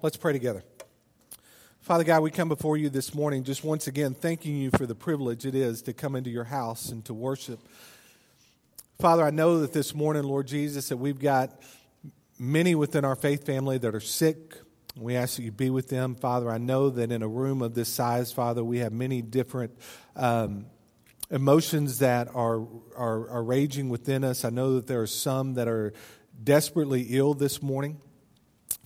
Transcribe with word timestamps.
Let's 0.00 0.16
pray 0.16 0.32
together. 0.32 0.62
Father 1.80 2.04
God, 2.04 2.22
we 2.22 2.30
come 2.30 2.48
before 2.48 2.76
you 2.76 2.88
this 2.88 3.16
morning 3.16 3.42
just 3.42 3.64
once 3.64 3.88
again 3.88 4.14
thanking 4.14 4.56
you 4.56 4.70
for 4.70 4.86
the 4.86 4.94
privilege 4.94 5.44
it 5.44 5.56
is 5.56 5.82
to 5.82 5.92
come 5.92 6.14
into 6.14 6.30
your 6.30 6.44
house 6.44 6.90
and 6.90 7.04
to 7.06 7.14
worship. 7.14 7.58
Father, 9.00 9.24
I 9.24 9.30
know 9.30 9.58
that 9.58 9.72
this 9.72 9.96
morning, 9.96 10.22
Lord 10.22 10.46
Jesus, 10.46 10.90
that 10.90 10.98
we've 10.98 11.18
got 11.18 11.60
many 12.38 12.76
within 12.76 13.04
our 13.04 13.16
faith 13.16 13.44
family 13.44 13.76
that 13.78 13.92
are 13.92 13.98
sick. 13.98 14.54
We 14.96 15.16
ask 15.16 15.34
that 15.34 15.42
you 15.42 15.50
be 15.50 15.68
with 15.68 15.88
them. 15.88 16.14
Father, 16.14 16.48
I 16.48 16.58
know 16.58 16.90
that 16.90 17.10
in 17.10 17.22
a 17.22 17.28
room 17.28 17.60
of 17.60 17.74
this 17.74 17.88
size, 17.88 18.30
Father, 18.30 18.62
we 18.62 18.78
have 18.78 18.92
many 18.92 19.20
different 19.20 19.76
um, 20.14 20.66
emotions 21.28 21.98
that 21.98 22.28
are, 22.36 22.60
are, 22.96 23.28
are 23.30 23.42
raging 23.42 23.88
within 23.88 24.22
us. 24.22 24.44
I 24.44 24.50
know 24.50 24.76
that 24.76 24.86
there 24.86 25.02
are 25.02 25.08
some 25.08 25.54
that 25.54 25.66
are 25.66 25.92
desperately 26.40 27.06
ill 27.10 27.34
this 27.34 27.60
morning. 27.60 28.00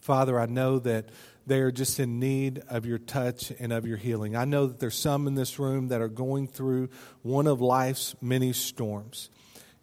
Father, 0.03 0.39
I 0.39 0.47
know 0.47 0.81
that 0.81 1.11
they 1.47 1.61
are 1.61 1.71
just 1.71 2.01
in 2.01 2.19
need 2.19 2.61
of 2.69 2.85
your 2.85 2.99
touch 2.99 3.53
and 3.61 3.73
of 3.73 3.87
your 3.87 3.97
healing. 3.97 4.35
I 4.35 4.45
know 4.45 4.67
that 4.67 4.81
there's 4.81 4.97
some 4.97 5.29
in 5.29 5.37
this 5.37 5.61
room 5.61 5.89
that 5.89 6.01
are 6.01 6.09
going 6.09 6.49
through 6.49 6.89
one 7.23 7.47
of 7.47 7.61
life's 7.61 8.17
many 8.21 8.53
storms. 8.53 9.31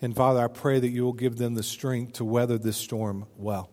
And 0.02 0.14
Father, 0.14 0.42
I 0.42 0.48
pray 0.48 0.78
that 0.78 0.90
you 0.90 1.06
will 1.06 1.14
give 1.14 1.38
them 1.38 1.54
the 1.54 1.64
strength 1.64 2.14
to 2.14 2.26
weather 2.26 2.58
this 2.58 2.76
storm 2.76 3.28
well. 3.38 3.70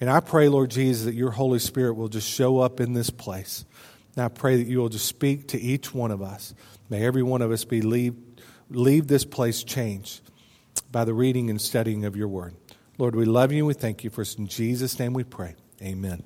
And 0.00 0.10
I 0.10 0.18
pray, 0.18 0.48
Lord 0.48 0.72
Jesus, 0.72 1.04
that 1.04 1.14
your 1.14 1.30
Holy 1.30 1.60
Spirit 1.60 1.94
will 1.94 2.08
just 2.08 2.28
show 2.28 2.58
up 2.58 2.80
in 2.80 2.92
this 2.92 3.10
place. 3.10 3.64
And 4.16 4.24
I 4.24 4.28
pray 4.28 4.56
that 4.56 4.66
you 4.66 4.78
will 4.78 4.88
just 4.88 5.06
speak 5.06 5.46
to 5.48 5.60
each 5.60 5.94
one 5.94 6.10
of 6.10 6.22
us. 6.22 6.54
May 6.90 7.06
every 7.06 7.22
one 7.22 7.40
of 7.40 7.52
us 7.52 7.64
be 7.64 7.82
leave, 7.82 8.16
leave 8.68 9.06
this 9.06 9.24
place 9.24 9.62
changed 9.62 10.22
by 10.90 11.04
the 11.04 11.14
reading 11.14 11.50
and 11.50 11.60
studying 11.60 12.04
of 12.04 12.16
your 12.16 12.28
word. 12.28 12.56
Lord, 12.98 13.14
we 13.14 13.26
love 13.26 13.52
you 13.52 13.58
and 13.58 13.68
we 13.68 13.74
thank 13.74 14.02
you. 14.02 14.10
For 14.10 14.24
in 14.36 14.48
Jesus' 14.48 14.98
name 14.98 15.12
we 15.12 15.22
pray. 15.22 15.54
Amen. 15.82 16.22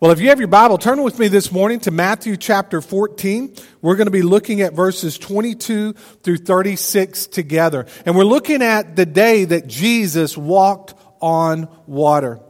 Well, 0.00 0.10
if 0.10 0.20
you 0.20 0.28
have 0.28 0.38
your 0.38 0.48
Bible, 0.48 0.78
turn 0.78 1.02
with 1.02 1.18
me 1.18 1.28
this 1.28 1.50
morning 1.50 1.80
to 1.80 1.90
Matthew 1.90 2.36
chapter 2.36 2.80
14. 2.80 3.54
We're 3.82 3.96
going 3.96 4.06
to 4.06 4.12
be 4.12 4.22
looking 4.22 4.60
at 4.60 4.72
verses 4.72 5.18
22 5.18 5.92
through 5.92 6.36
36 6.38 7.26
together. 7.28 7.86
And 8.04 8.16
we're 8.16 8.24
looking 8.24 8.62
at 8.62 8.96
the 8.96 9.06
day 9.06 9.44
that 9.44 9.66
Jesus 9.66 10.36
walked 10.36 10.94
on 11.20 11.68
water. 11.86 12.40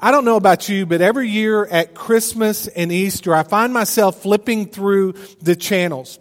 I 0.00 0.10
don't 0.10 0.24
know 0.24 0.36
about 0.36 0.68
you, 0.68 0.86
but 0.86 1.00
every 1.00 1.28
year 1.28 1.64
at 1.64 1.94
Christmas 1.94 2.68
and 2.68 2.92
Easter, 2.92 3.34
I 3.34 3.42
find 3.42 3.72
myself 3.72 4.22
flipping 4.22 4.66
through 4.66 5.14
the 5.40 5.56
channels 5.56 6.20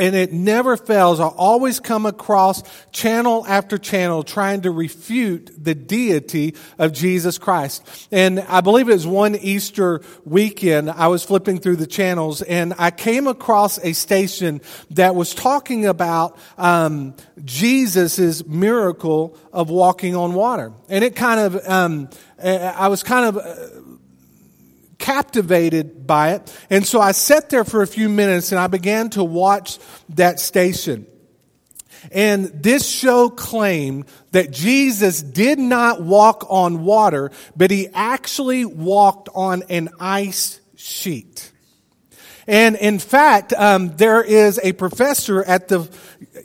and 0.00 0.16
it 0.16 0.32
never 0.32 0.76
fails. 0.76 1.20
I 1.20 1.26
always 1.26 1.78
come 1.78 2.06
across 2.06 2.62
channel 2.90 3.44
after 3.46 3.78
channel 3.78 4.22
trying 4.22 4.62
to 4.62 4.70
refute 4.70 5.50
the 5.56 5.74
deity 5.74 6.54
of 6.78 6.92
Jesus 6.92 7.38
Christ. 7.38 8.08
And 8.10 8.40
I 8.40 8.62
believe 8.62 8.88
it 8.88 8.94
was 8.94 9.06
one 9.06 9.36
Easter 9.36 10.00
weekend, 10.24 10.90
I 10.90 11.08
was 11.08 11.22
flipping 11.22 11.58
through 11.58 11.76
the 11.76 11.86
channels 11.86 12.42
and 12.42 12.74
I 12.78 12.90
came 12.90 13.26
across 13.26 13.78
a 13.84 13.92
station 13.92 14.60
that 14.90 15.14
was 15.14 15.34
talking 15.34 15.86
about 15.86 16.38
um, 16.56 17.14
Jesus' 17.44 18.44
miracle 18.46 19.36
of 19.52 19.70
walking 19.70 20.16
on 20.16 20.34
water. 20.34 20.72
And 20.88 21.04
it 21.04 21.14
kind 21.14 21.40
of, 21.40 21.68
um, 21.68 22.08
I 22.42 22.88
was 22.88 23.02
kind 23.02 23.26
of, 23.26 23.36
uh, 23.36 23.89
captivated 25.00 26.06
by 26.06 26.34
it. 26.34 26.64
And 26.70 26.86
so 26.86 27.00
I 27.00 27.12
sat 27.12 27.50
there 27.50 27.64
for 27.64 27.82
a 27.82 27.86
few 27.86 28.08
minutes 28.08 28.52
and 28.52 28.60
I 28.60 28.68
began 28.68 29.10
to 29.10 29.24
watch 29.24 29.78
that 30.10 30.38
station. 30.38 31.06
And 32.12 32.46
this 32.46 32.88
show 32.88 33.28
claimed 33.28 34.06
that 34.30 34.52
Jesus 34.52 35.20
did 35.20 35.58
not 35.58 36.00
walk 36.00 36.46
on 36.48 36.84
water, 36.84 37.30
but 37.56 37.70
he 37.70 37.88
actually 37.92 38.64
walked 38.64 39.28
on 39.34 39.64
an 39.68 39.90
ice 39.98 40.60
sheet. 40.76 41.50
And 42.50 42.74
in 42.74 42.98
fact, 42.98 43.52
um, 43.52 43.96
there 43.96 44.24
is 44.24 44.58
a 44.60 44.72
professor 44.72 45.40
at 45.40 45.68
the 45.68 45.88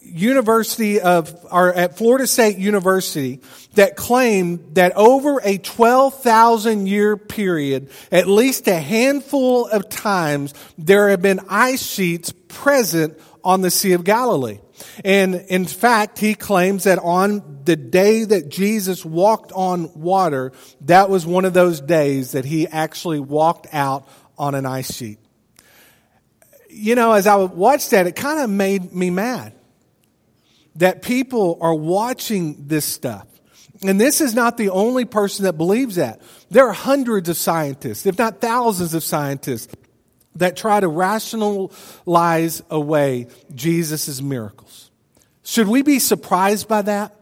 University 0.03 1.01
of, 1.01 1.35
or 1.49 1.73
at 1.73 1.97
Florida 1.97 2.27
State 2.27 2.59
University 2.59 3.41
that 3.73 3.95
claimed 3.95 4.75
that 4.75 4.95
over 4.95 5.41
a 5.43 5.57
12,000 5.57 6.85
year 6.85 7.17
period, 7.17 7.89
at 8.11 8.27
least 8.27 8.67
a 8.67 8.79
handful 8.79 9.65
of 9.65 9.89
times, 9.89 10.53
there 10.77 11.09
have 11.09 11.23
been 11.23 11.39
ice 11.49 11.83
sheets 11.83 12.31
present 12.49 13.19
on 13.43 13.61
the 13.61 13.71
Sea 13.71 13.93
of 13.93 14.03
Galilee. 14.03 14.59
And 15.03 15.33
in 15.33 15.65
fact, 15.65 16.19
he 16.19 16.35
claims 16.35 16.83
that 16.83 16.99
on 16.99 17.61
the 17.65 17.75
day 17.75 18.25
that 18.25 18.49
Jesus 18.49 19.03
walked 19.03 19.51
on 19.53 19.91
water, 19.99 20.51
that 20.81 21.09
was 21.09 21.25
one 21.25 21.45
of 21.45 21.55
those 21.55 21.81
days 21.81 22.33
that 22.33 22.45
he 22.45 22.67
actually 22.67 23.19
walked 23.19 23.73
out 23.73 24.07
on 24.37 24.53
an 24.53 24.67
ice 24.67 24.93
sheet 24.93 25.17
you 26.75 26.95
know, 26.95 27.13
as 27.13 27.25
I 27.25 27.35
watched 27.35 27.91
that, 27.91 28.05
it 28.05 28.15
kind 28.15 28.39
of 28.39 28.49
made 28.49 28.93
me 28.93 29.09
mad 29.09 29.53
that 30.75 31.01
people 31.01 31.57
are 31.61 31.73
watching 31.73 32.67
this 32.67 32.85
stuff. 32.85 33.27
And 33.81 33.99
this 33.99 34.19
is 34.19 34.33
not 34.33 34.57
the 34.57 34.69
only 34.69 35.05
person 35.05 35.45
that 35.45 35.53
believes 35.53 35.95
that. 35.95 36.21
There 36.49 36.67
are 36.67 36.73
hundreds 36.73 37.29
of 37.29 37.37
scientists, 37.37 38.05
if 38.05 38.17
not 38.17 38.41
thousands 38.41 38.93
of 38.93 39.03
scientists, 39.03 39.73
that 40.35 40.57
try 40.57 40.79
to 40.79 40.87
rationalize 40.87 42.61
away 42.69 43.27
Jesus' 43.53 44.21
miracles. 44.21 44.91
Should 45.43 45.67
we 45.67 45.81
be 45.81 45.99
surprised 45.99 46.67
by 46.67 46.81
that? 46.81 47.15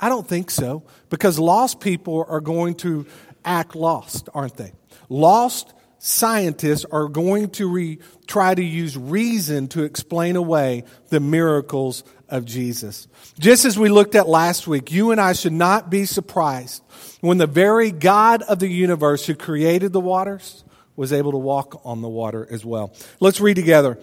I 0.00 0.08
don't 0.08 0.26
think 0.26 0.50
so, 0.50 0.84
because 1.10 1.38
lost 1.38 1.80
people 1.80 2.24
are 2.28 2.40
going 2.40 2.76
to 2.76 3.06
act 3.44 3.76
lost, 3.76 4.28
aren't 4.34 4.56
they? 4.56 4.72
Lost 5.08 5.72
scientists 6.04 6.84
are 6.90 7.06
going 7.06 7.48
to 7.48 7.68
re, 7.68 7.98
try 8.26 8.52
to 8.52 8.62
use 8.62 8.96
reason 8.96 9.68
to 9.68 9.84
explain 9.84 10.34
away 10.34 10.82
the 11.10 11.20
miracles 11.20 12.02
of 12.28 12.44
Jesus. 12.44 13.06
Just 13.38 13.64
as 13.64 13.78
we 13.78 13.88
looked 13.88 14.16
at 14.16 14.28
last 14.28 14.66
week, 14.66 14.90
you 14.90 15.12
and 15.12 15.20
I 15.20 15.32
should 15.32 15.52
not 15.52 15.90
be 15.90 16.04
surprised 16.04 16.82
when 17.20 17.38
the 17.38 17.46
very 17.46 17.92
God 17.92 18.42
of 18.42 18.58
the 18.58 18.66
universe 18.66 19.24
who 19.26 19.36
created 19.36 19.92
the 19.92 20.00
waters 20.00 20.64
was 20.96 21.12
able 21.12 21.30
to 21.30 21.38
walk 21.38 21.80
on 21.84 22.02
the 22.02 22.08
water 22.08 22.48
as 22.50 22.64
well. 22.64 22.92
Let's 23.20 23.40
read 23.40 23.54
together. 23.54 23.96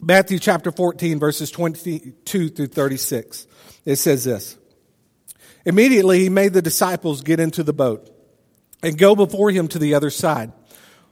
Matthew 0.00 0.38
chapter 0.38 0.72
14 0.72 1.18
verses 1.18 1.50
22 1.50 2.48
through 2.48 2.66
36. 2.66 3.46
It 3.84 3.96
says 3.96 4.24
this. 4.24 4.56
Immediately 5.66 6.20
he 6.20 6.28
made 6.30 6.54
the 6.54 6.62
disciples 6.62 7.20
get 7.20 7.40
into 7.40 7.62
the 7.62 7.74
boat 7.74 8.08
and 8.82 8.96
go 8.96 9.14
before 9.14 9.50
him 9.50 9.68
to 9.68 9.78
the 9.78 9.92
other 9.92 10.08
side 10.08 10.52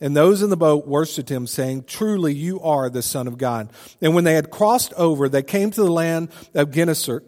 And 0.00 0.14
those 0.14 0.42
in 0.42 0.50
the 0.50 0.56
boat 0.56 0.86
worshipped 0.86 1.30
him, 1.30 1.46
saying, 1.46 1.84
Truly 1.84 2.34
you 2.34 2.60
are 2.60 2.90
the 2.90 3.02
Son 3.02 3.26
of 3.26 3.38
God. 3.38 3.70
And 4.02 4.14
when 4.14 4.24
they 4.24 4.34
had 4.34 4.50
crossed 4.50 4.92
over, 4.94 5.28
they 5.28 5.42
came 5.42 5.70
to 5.70 5.82
the 5.82 5.90
land 5.90 6.30
of 6.54 6.70
Gennesaret. 6.70 7.24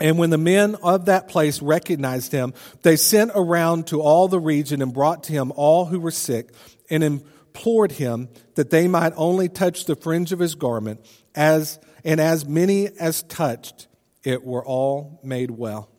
And 0.00 0.18
when 0.18 0.30
the 0.30 0.38
men 0.38 0.76
of 0.76 1.06
that 1.06 1.28
place 1.28 1.60
recognized 1.60 2.30
him, 2.30 2.54
they 2.82 2.96
sent 2.96 3.32
around 3.34 3.88
to 3.88 4.00
all 4.00 4.28
the 4.28 4.38
region 4.38 4.82
and 4.82 4.92
brought 4.92 5.24
to 5.24 5.32
him 5.32 5.52
all 5.56 5.86
who 5.86 5.98
were 5.98 6.10
sick 6.10 6.50
and 6.88 7.02
implored 7.02 7.92
him 7.92 8.28
that 8.54 8.70
they 8.70 8.86
might 8.86 9.12
only 9.16 9.48
touch 9.48 9.86
the 9.86 9.96
fringe 9.96 10.30
of 10.32 10.38
his 10.38 10.54
garment, 10.54 11.04
as, 11.34 11.80
and 12.04 12.20
as 12.20 12.46
many 12.46 12.88
as 12.98 13.22
touched 13.24 13.88
it 14.22 14.44
were 14.44 14.64
all 14.64 15.20
made 15.24 15.50
well. 15.50 15.90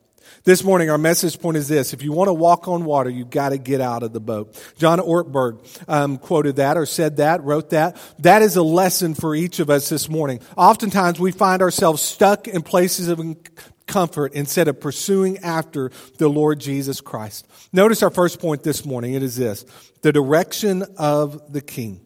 This 0.44 0.64
morning, 0.64 0.90
our 0.90 0.98
message 0.98 1.38
point 1.38 1.56
is 1.56 1.68
this. 1.68 1.92
If 1.92 2.02
you 2.02 2.12
want 2.12 2.28
to 2.28 2.32
walk 2.32 2.68
on 2.68 2.84
water, 2.84 3.10
you've 3.10 3.30
got 3.30 3.50
to 3.50 3.58
get 3.58 3.80
out 3.80 4.02
of 4.02 4.12
the 4.12 4.20
boat. 4.20 4.60
John 4.78 4.98
Ortberg 4.98 5.60
um, 5.88 6.18
quoted 6.18 6.56
that 6.56 6.76
or 6.76 6.86
said 6.86 7.18
that, 7.18 7.42
wrote 7.42 7.70
that. 7.70 7.96
That 8.20 8.42
is 8.42 8.56
a 8.56 8.62
lesson 8.62 9.14
for 9.14 9.34
each 9.34 9.60
of 9.60 9.70
us 9.70 9.88
this 9.88 10.08
morning. 10.08 10.40
Oftentimes, 10.56 11.20
we 11.20 11.32
find 11.32 11.62
ourselves 11.62 12.02
stuck 12.02 12.48
in 12.48 12.62
places 12.62 13.08
of 13.08 13.20
comfort 13.86 14.32
instead 14.32 14.68
of 14.68 14.80
pursuing 14.80 15.38
after 15.38 15.90
the 16.18 16.28
Lord 16.28 16.60
Jesus 16.60 17.00
Christ. 17.00 17.46
Notice 17.72 18.02
our 18.02 18.10
first 18.10 18.40
point 18.40 18.62
this 18.62 18.84
morning. 18.86 19.14
It 19.14 19.22
is 19.22 19.36
this. 19.36 19.64
The 20.02 20.12
direction 20.12 20.84
of 20.96 21.52
the 21.52 21.60
King. 21.60 22.00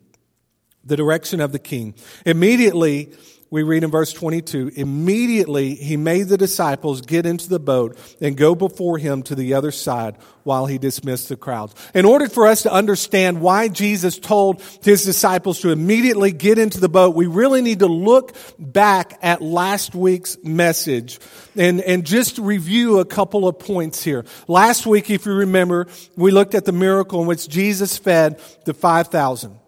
The 0.85 0.97
direction 0.97 1.41
of 1.41 1.53
the 1.53 1.59
King. 1.59 1.95
Immediately, 2.27 3.13
we 3.51 3.63
read 3.63 3.85
in 3.85 3.91
verse 3.91 4.13
22 4.13 4.73
immediately 4.75 5.75
he 5.75 5.97
made 5.97 6.29
the 6.29 6.39
disciples 6.39 7.01
get 7.01 7.27
into 7.27 7.49
the 7.49 7.61
boat 7.61 7.97
and 8.21 8.37
go 8.37 8.55
before 8.55 8.99
him 8.99 9.23
to 9.23 9.35
the 9.35 9.55
other 9.55 9.71
side 9.71 10.17
while 10.45 10.67
he 10.67 10.79
dismissed 10.79 11.29
the 11.29 11.37
crowds. 11.37 11.75
In 11.95 12.05
order 12.05 12.29
for 12.29 12.47
us 12.47 12.63
to 12.63 12.73
understand 12.73 13.41
why 13.41 13.69
Jesus 13.69 14.19
told 14.19 14.63
his 14.83 15.05
disciples 15.05 15.61
to 15.61 15.71
immediately 15.71 16.33
get 16.33 16.59
into 16.59 16.81
the 16.81 16.89
boat, 16.89 17.15
we 17.15 17.27
really 17.27 17.63
need 17.63 17.81
to 17.81 17.87
look 17.87 18.37
back 18.59 19.19
at 19.23 19.43
last 19.43 19.95
week's 19.95 20.37
message 20.45 21.19
and, 21.57 21.81
and 21.81 22.05
just 22.05 22.39
review 22.39 23.01
a 23.01 23.05
couple 23.05 23.49
of 23.49 23.59
points 23.59 24.03
here. 24.05 24.25
Last 24.47 24.87
week, 24.87 25.11
if 25.11 25.27
you 25.27 25.33
remember, 25.33 25.87
we 26.17 26.31
looked 26.31 26.55
at 26.55 26.65
the 26.65 26.73
miracle 26.73 27.23
in 27.23 27.27
which 27.27 27.49
Jesus 27.49 27.97
fed 27.97 28.41
the 28.65 28.75
5,000. 28.75 29.59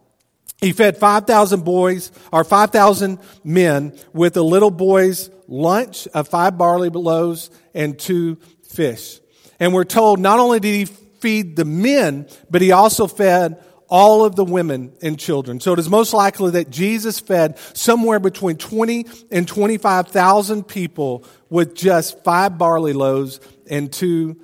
He 0.60 0.72
fed 0.72 0.96
5,000 0.96 1.64
boys, 1.64 2.10
or 2.32 2.42
5,000 2.42 3.18
men 3.44 3.96
with 4.12 4.36
a 4.36 4.42
little 4.42 4.70
boy's 4.70 5.30
lunch 5.48 6.08
of 6.08 6.28
five 6.28 6.56
barley 6.56 6.88
loaves 6.88 7.50
and 7.74 7.98
two 7.98 8.38
fish. 8.68 9.20
And 9.60 9.74
we're 9.74 9.84
told 9.84 10.18
not 10.18 10.40
only 10.40 10.60
did 10.60 10.74
he 10.74 10.84
feed 10.86 11.56
the 11.56 11.64
men, 11.64 12.28
but 12.50 12.62
he 12.62 12.72
also 12.72 13.06
fed 13.06 13.62
all 13.88 14.24
of 14.24 14.34
the 14.34 14.44
women 14.44 14.92
and 15.02 15.18
children. 15.18 15.60
So 15.60 15.72
it 15.72 15.78
is 15.78 15.88
most 15.88 16.12
likely 16.12 16.52
that 16.52 16.70
Jesus 16.70 17.20
fed 17.20 17.58
somewhere 17.74 18.18
between 18.18 18.56
20 18.56 19.06
and 19.30 19.46
25,000 19.46 20.64
people 20.66 21.24
with 21.48 21.74
just 21.74 22.22
five 22.24 22.58
barley 22.58 22.92
loaves 22.92 23.40
and 23.68 23.92
two 23.92 24.40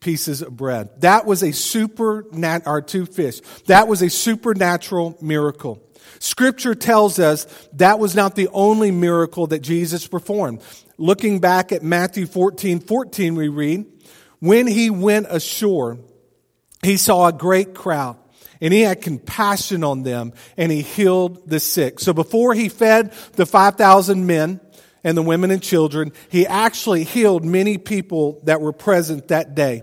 pieces 0.00 0.42
of 0.42 0.56
bread. 0.56 1.00
That 1.00 1.26
was 1.26 1.42
a 1.42 1.52
super, 1.52 2.24
or 2.66 2.82
two 2.82 3.06
fish. 3.06 3.40
That 3.66 3.88
was 3.88 4.02
a 4.02 4.10
supernatural 4.10 5.18
miracle. 5.20 5.82
Scripture 6.18 6.74
tells 6.74 7.18
us 7.18 7.46
that 7.74 7.98
was 7.98 8.14
not 8.14 8.34
the 8.36 8.48
only 8.48 8.90
miracle 8.90 9.48
that 9.48 9.60
Jesus 9.60 10.06
performed. 10.06 10.62
Looking 10.98 11.40
back 11.40 11.72
at 11.72 11.82
Matthew 11.82 12.26
14, 12.26 12.80
14, 12.80 13.34
we 13.34 13.48
read, 13.48 13.86
when 14.38 14.66
he 14.66 14.90
went 14.90 15.26
ashore, 15.28 15.98
he 16.82 16.96
saw 16.96 17.26
a 17.26 17.32
great 17.32 17.74
crowd 17.74 18.16
and 18.60 18.72
he 18.72 18.80
had 18.80 19.02
compassion 19.02 19.84
on 19.84 20.02
them 20.02 20.32
and 20.56 20.72
he 20.72 20.82
healed 20.82 21.48
the 21.48 21.60
sick. 21.60 22.00
So 22.00 22.12
before 22.12 22.54
he 22.54 22.68
fed 22.68 23.12
the 23.32 23.46
5,000 23.46 24.26
men, 24.26 24.60
and 25.06 25.16
the 25.16 25.22
women 25.22 25.52
and 25.52 25.62
children, 25.62 26.12
he 26.28 26.48
actually 26.48 27.04
healed 27.04 27.44
many 27.44 27.78
people 27.78 28.40
that 28.42 28.60
were 28.60 28.72
present 28.72 29.28
that 29.28 29.54
day. 29.54 29.82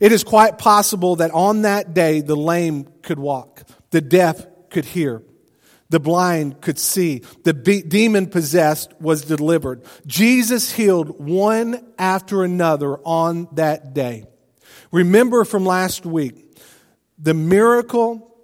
It 0.00 0.12
is 0.12 0.24
quite 0.24 0.56
possible 0.56 1.16
that 1.16 1.30
on 1.32 1.62
that 1.62 1.92
day 1.92 2.22
the 2.22 2.36
lame 2.36 2.88
could 3.02 3.18
walk, 3.18 3.64
the 3.90 4.00
deaf 4.00 4.46
could 4.70 4.86
hear, 4.86 5.22
the 5.90 6.00
blind 6.00 6.62
could 6.62 6.78
see, 6.78 7.22
the 7.44 7.52
demon 7.52 8.28
possessed 8.28 8.98
was 8.98 9.26
delivered. 9.26 9.84
Jesus 10.06 10.72
healed 10.72 11.20
one 11.20 11.92
after 11.98 12.42
another 12.42 12.96
on 13.04 13.48
that 13.56 13.92
day. 13.92 14.24
Remember 14.90 15.44
from 15.44 15.66
last 15.66 16.06
week, 16.06 16.58
the 17.18 17.34
miracle 17.34 18.34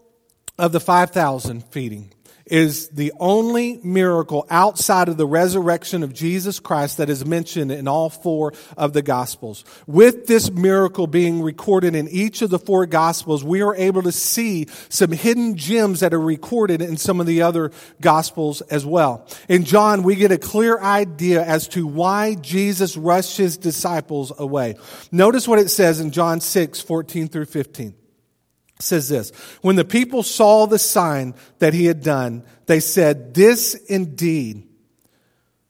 of 0.58 0.72
the 0.72 0.80
5,000 0.80 1.64
feeding 1.64 2.12
is 2.46 2.88
the 2.88 3.12
only 3.18 3.80
miracle 3.82 4.46
outside 4.50 5.08
of 5.08 5.16
the 5.16 5.26
resurrection 5.26 6.02
of 6.02 6.12
Jesus 6.12 6.60
Christ 6.60 6.98
that 6.98 7.08
is 7.08 7.24
mentioned 7.24 7.72
in 7.72 7.88
all 7.88 8.10
four 8.10 8.52
of 8.76 8.92
the 8.92 9.02
Gospels. 9.02 9.64
With 9.86 10.26
this 10.26 10.50
miracle 10.50 11.06
being 11.06 11.42
recorded 11.42 11.94
in 11.94 12.08
each 12.08 12.42
of 12.42 12.50
the 12.50 12.58
four 12.58 12.86
Gospels, 12.86 13.44
we 13.44 13.62
are 13.62 13.74
able 13.74 14.02
to 14.02 14.12
see 14.12 14.66
some 14.88 15.12
hidden 15.12 15.56
gems 15.56 16.00
that 16.00 16.14
are 16.14 16.20
recorded 16.20 16.82
in 16.82 16.96
some 16.96 17.20
of 17.20 17.26
the 17.26 17.42
other 17.42 17.70
Gospels 18.00 18.60
as 18.62 18.84
well. 18.84 19.26
In 19.48 19.64
John, 19.64 20.02
we 20.02 20.16
get 20.16 20.32
a 20.32 20.38
clear 20.38 20.78
idea 20.80 21.44
as 21.44 21.68
to 21.68 21.86
why 21.86 22.34
Jesus 22.34 22.96
rushed 22.96 23.36
his 23.36 23.56
disciples 23.56 24.32
away. 24.36 24.76
Notice 25.10 25.46
what 25.46 25.58
it 25.58 25.68
says 25.68 26.00
in 26.00 26.10
John 26.10 26.40
6, 26.40 26.80
14 26.80 27.28
through 27.28 27.46
15 27.46 27.94
says 28.82 29.08
this 29.08 29.30
When 29.62 29.76
the 29.76 29.84
people 29.84 30.22
saw 30.22 30.66
the 30.66 30.78
sign 30.78 31.34
that 31.58 31.74
he 31.74 31.86
had 31.86 32.02
done, 32.02 32.44
they 32.66 32.80
said, 32.80 33.34
This 33.34 33.74
indeed, 33.74 34.68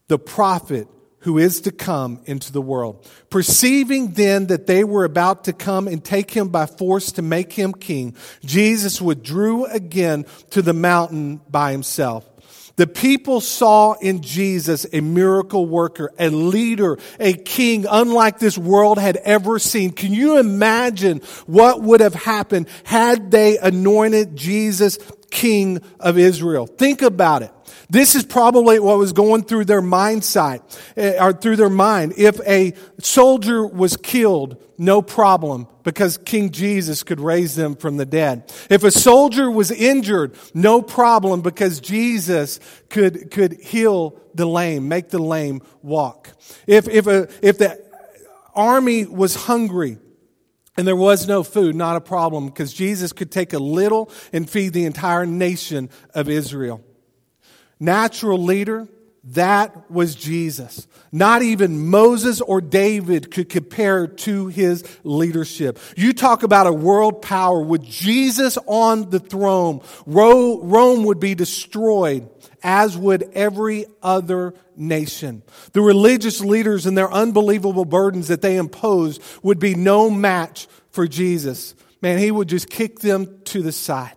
the 0.07 0.19
prophet 0.19 0.87
who 1.23 1.37
is 1.37 1.61
to 1.61 1.71
come 1.71 2.21
into 2.25 2.51
the 2.51 2.61
world. 2.61 3.07
Perceiving 3.29 4.11
then 4.11 4.47
that 4.47 4.67
they 4.67 4.83
were 4.83 5.05
about 5.05 5.45
to 5.45 5.53
come 5.53 5.87
and 5.87 6.03
take 6.03 6.31
him 6.31 6.49
by 6.49 6.65
force 6.65 7.13
to 7.13 7.21
make 7.21 7.53
him 7.53 7.73
king, 7.73 8.15
Jesus 8.43 9.01
withdrew 9.01 9.65
again 9.65 10.25
to 10.49 10.61
the 10.61 10.73
mountain 10.73 11.39
by 11.49 11.71
himself. 11.71 12.29
The 12.75 12.87
people 12.87 13.39
saw 13.39 13.93
in 13.93 14.21
Jesus 14.21 14.87
a 14.91 14.99
miracle 14.99 15.67
worker, 15.67 16.11
a 16.17 16.29
leader, 16.29 16.97
a 17.19 17.33
king 17.33 17.85
unlike 17.89 18.39
this 18.39 18.57
world 18.57 18.97
had 18.97 19.17
ever 19.17 19.59
seen. 19.59 19.91
Can 19.91 20.11
you 20.11 20.39
imagine 20.39 21.19
what 21.45 21.81
would 21.81 21.99
have 21.99 22.15
happened 22.15 22.67
had 22.83 23.29
they 23.29 23.59
anointed 23.59 24.35
Jesus 24.35 24.97
king 25.33 25.81
of 25.99 26.17
Israel? 26.17 26.67
Think 26.67 27.01
about 27.01 27.41
it. 27.41 27.51
This 27.89 28.15
is 28.15 28.23
probably 28.23 28.79
what 28.79 28.97
was 28.97 29.13
going 29.13 29.43
through 29.43 29.65
their 29.65 29.81
mindset, 29.81 30.61
eh, 30.95 31.17
or 31.19 31.33
through 31.33 31.55
their 31.57 31.69
mind. 31.69 32.13
If 32.17 32.39
a 32.47 32.73
soldier 32.99 33.65
was 33.65 33.97
killed, 33.97 34.63
no 34.77 35.01
problem, 35.01 35.67
because 35.83 36.17
King 36.17 36.51
Jesus 36.51 37.03
could 37.03 37.19
raise 37.19 37.55
them 37.55 37.75
from 37.75 37.97
the 37.97 38.05
dead. 38.05 38.51
If 38.69 38.83
a 38.83 38.91
soldier 38.91 39.49
was 39.49 39.71
injured, 39.71 40.35
no 40.53 40.81
problem, 40.81 41.41
because 41.41 41.79
Jesus 41.79 42.59
could, 42.89 43.31
could 43.31 43.53
heal 43.59 44.19
the 44.33 44.45
lame, 44.45 44.87
make 44.87 45.09
the 45.09 45.19
lame 45.19 45.61
walk. 45.81 46.29
If, 46.67 46.87
if, 46.87 47.07
a, 47.07 47.27
if 47.41 47.57
the 47.57 47.83
army 48.55 49.05
was 49.05 49.35
hungry, 49.35 49.97
and 50.77 50.87
there 50.87 50.95
was 50.95 51.27
no 51.27 51.43
food, 51.43 51.75
not 51.75 51.95
a 51.95 52.01
problem, 52.01 52.47
because 52.47 52.73
Jesus 52.73 53.13
could 53.13 53.31
take 53.31 53.53
a 53.53 53.59
little 53.59 54.09
and 54.31 54.49
feed 54.49 54.73
the 54.73 54.85
entire 54.85 55.25
nation 55.25 55.89
of 56.13 56.29
Israel 56.29 56.83
natural 57.83 58.41
leader, 58.41 58.87
that 59.25 59.89
was 59.91 60.15
Jesus. 60.15 60.87
Not 61.11 61.43
even 61.43 61.87
Moses 61.87 62.41
or 62.41 62.59
David 62.61 63.31
could 63.31 63.49
compare 63.49 64.07
to 64.07 64.47
his 64.47 64.83
leadership. 65.03 65.79
You 65.95 66.13
talk 66.13 66.43
about 66.43 66.67
a 66.67 66.73
world 66.73 67.21
power 67.21 67.61
with 67.61 67.83
Jesus 67.83 68.57
on 68.65 69.09
the 69.09 69.19
throne. 69.19 69.81
Rome 70.05 71.03
would 71.03 71.19
be 71.19 71.35
destroyed, 71.35 72.29
as 72.63 72.97
would 72.97 73.29
every 73.33 73.85
other 74.01 74.53
nation. 74.77 75.43
The 75.73 75.81
religious 75.81 76.41
leaders 76.41 76.85
and 76.85 76.97
their 76.97 77.11
unbelievable 77.11 77.85
burdens 77.85 78.27
that 78.27 78.41
they 78.41 78.57
imposed 78.57 79.21
would 79.41 79.59
be 79.59 79.75
no 79.75 80.09
match 80.09 80.67
for 80.91 81.07
Jesus. 81.07 81.75
Man, 82.01 82.17
he 82.17 82.31
would 82.31 82.49
just 82.49 82.69
kick 82.69 82.99
them 82.99 83.41
to 83.45 83.61
the 83.61 83.71
side. 83.71 84.13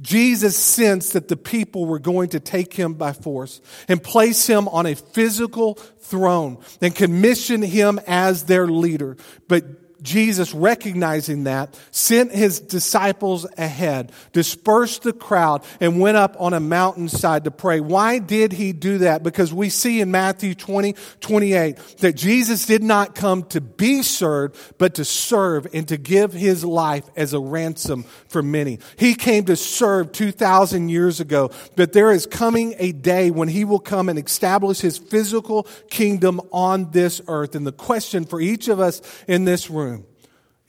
Jesus 0.00 0.56
sensed 0.56 1.12
that 1.12 1.28
the 1.28 1.36
people 1.36 1.86
were 1.86 2.00
going 2.00 2.30
to 2.30 2.40
take 2.40 2.74
him 2.74 2.94
by 2.94 3.12
force 3.12 3.60
and 3.88 4.02
place 4.02 4.46
him 4.46 4.66
on 4.68 4.86
a 4.86 4.94
physical 4.94 5.74
throne 5.74 6.58
and 6.80 6.94
commission 6.94 7.62
him 7.62 8.00
as 8.06 8.44
their 8.44 8.66
leader. 8.66 9.16
But 9.46 9.81
Jesus, 10.02 10.52
recognizing 10.52 11.44
that, 11.44 11.78
sent 11.90 12.32
his 12.32 12.58
disciples 12.58 13.46
ahead, 13.56 14.10
dispersed 14.32 15.02
the 15.02 15.12
crowd, 15.12 15.64
and 15.80 16.00
went 16.00 16.16
up 16.16 16.36
on 16.40 16.54
a 16.54 16.60
mountainside 16.60 17.44
to 17.44 17.50
pray. 17.50 17.80
Why 17.80 18.18
did 18.18 18.52
he 18.52 18.72
do 18.72 18.98
that? 18.98 19.22
Because 19.22 19.52
we 19.52 19.68
see 19.68 20.00
in 20.00 20.10
Matthew 20.10 20.54
20, 20.54 20.94
28 21.20 21.76
that 21.98 22.14
Jesus 22.14 22.66
did 22.66 22.82
not 22.82 23.14
come 23.14 23.44
to 23.44 23.60
be 23.60 24.02
served, 24.02 24.56
but 24.78 24.94
to 24.96 25.04
serve 25.04 25.66
and 25.72 25.86
to 25.88 25.96
give 25.96 26.32
his 26.32 26.64
life 26.64 27.04
as 27.16 27.32
a 27.32 27.40
ransom 27.40 28.04
for 28.28 28.42
many. 28.42 28.80
He 28.96 29.14
came 29.14 29.44
to 29.44 29.56
serve 29.56 30.12
2,000 30.12 30.88
years 30.88 31.20
ago, 31.20 31.50
but 31.76 31.92
there 31.92 32.10
is 32.10 32.26
coming 32.26 32.74
a 32.78 32.92
day 32.92 33.30
when 33.30 33.48
he 33.48 33.64
will 33.64 33.78
come 33.78 34.08
and 34.08 34.18
establish 34.18 34.80
his 34.80 34.98
physical 34.98 35.66
kingdom 35.90 36.40
on 36.50 36.90
this 36.90 37.20
earth. 37.28 37.54
And 37.54 37.66
the 37.66 37.72
question 37.72 38.24
for 38.24 38.40
each 38.40 38.68
of 38.68 38.80
us 38.80 39.00
in 39.28 39.44
this 39.44 39.70
room 39.70 39.91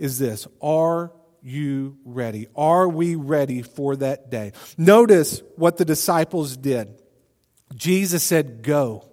is 0.04 0.20
this 0.20 0.48
Are 0.62 1.14
you 1.42 1.98
ready? 2.04 2.48
Are 2.56 2.88
we 2.90 3.16
ready 3.16 3.62
for 3.62 3.96
that 3.96 4.30
day? 4.30 4.52
Notice 4.78 5.42
what 5.56 5.78
the 5.78 5.86
disciples 5.86 6.58
did. 6.58 7.02
Jesus 7.74 8.22
said, 8.22 8.62
Go. 8.62 9.10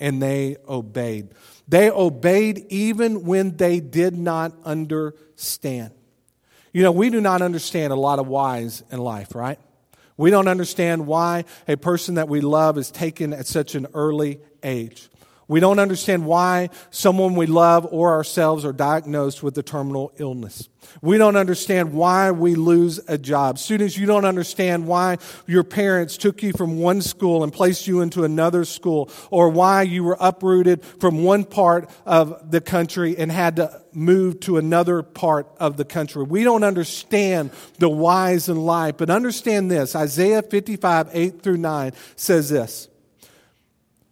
and 0.00 0.22
they 0.22 0.56
obeyed. 0.68 1.30
They 1.66 1.90
obeyed 1.90 2.66
even 2.68 3.24
when 3.24 3.56
they 3.56 3.80
did 3.80 4.16
not 4.16 4.54
understand. 4.64 5.90
You 6.72 6.84
know, 6.84 6.92
we 6.92 7.10
do 7.10 7.20
not 7.20 7.42
understand 7.42 7.92
a 7.92 7.96
lot 7.96 8.20
of 8.20 8.28
whys 8.28 8.84
in 8.92 9.00
life, 9.00 9.34
right? 9.34 9.58
We 10.16 10.30
don't 10.30 10.48
understand 10.48 11.06
why 11.06 11.46
a 11.66 11.76
person 11.76 12.14
that 12.14 12.28
we 12.28 12.40
love 12.40 12.78
is 12.78 12.92
taken 12.92 13.32
at 13.32 13.46
such 13.46 13.74
an 13.74 13.88
early 13.92 14.40
age. 14.62 15.10
We 15.48 15.60
don't 15.60 15.78
understand 15.78 16.26
why 16.26 16.68
someone 16.90 17.34
we 17.34 17.46
love 17.46 17.88
or 17.90 18.12
ourselves 18.12 18.66
are 18.66 18.72
diagnosed 18.72 19.42
with 19.42 19.56
a 19.56 19.62
terminal 19.62 20.12
illness. 20.18 20.68
We 21.00 21.16
don't 21.16 21.36
understand 21.36 21.94
why 21.94 22.30
we 22.32 22.54
lose 22.54 23.00
a 23.08 23.16
job. 23.16 23.58
Students, 23.58 23.96
you 23.96 24.06
don't 24.06 24.26
understand 24.26 24.86
why 24.86 25.16
your 25.46 25.64
parents 25.64 26.18
took 26.18 26.42
you 26.42 26.52
from 26.52 26.78
one 26.78 27.00
school 27.00 27.42
and 27.42 27.52
placed 27.52 27.86
you 27.86 28.02
into 28.02 28.24
another 28.24 28.66
school, 28.66 29.10
or 29.30 29.48
why 29.48 29.82
you 29.82 30.04
were 30.04 30.18
uprooted 30.20 30.84
from 30.84 31.24
one 31.24 31.44
part 31.44 31.90
of 32.04 32.50
the 32.50 32.60
country 32.60 33.16
and 33.16 33.32
had 33.32 33.56
to 33.56 33.82
move 33.92 34.40
to 34.40 34.58
another 34.58 35.02
part 35.02 35.48
of 35.58 35.78
the 35.78 35.84
country. 35.84 36.22
We 36.24 36.44
don't 36.44 36.64
understand 36.64 37.50
the 37.78 37.88
whys 37.88 38.50
in 38.50 38.56
life, 38.56 38.96
but 38.98 39.08
understand 39.08 39.70
this 39.70 39.96
Isaiah 39.96 40.42
55, 40.42 41.08
8 41.10 41.42
through 41.42 41.56
9 41.56 41.92
says 42.16 42.50
this. 42.50 42.88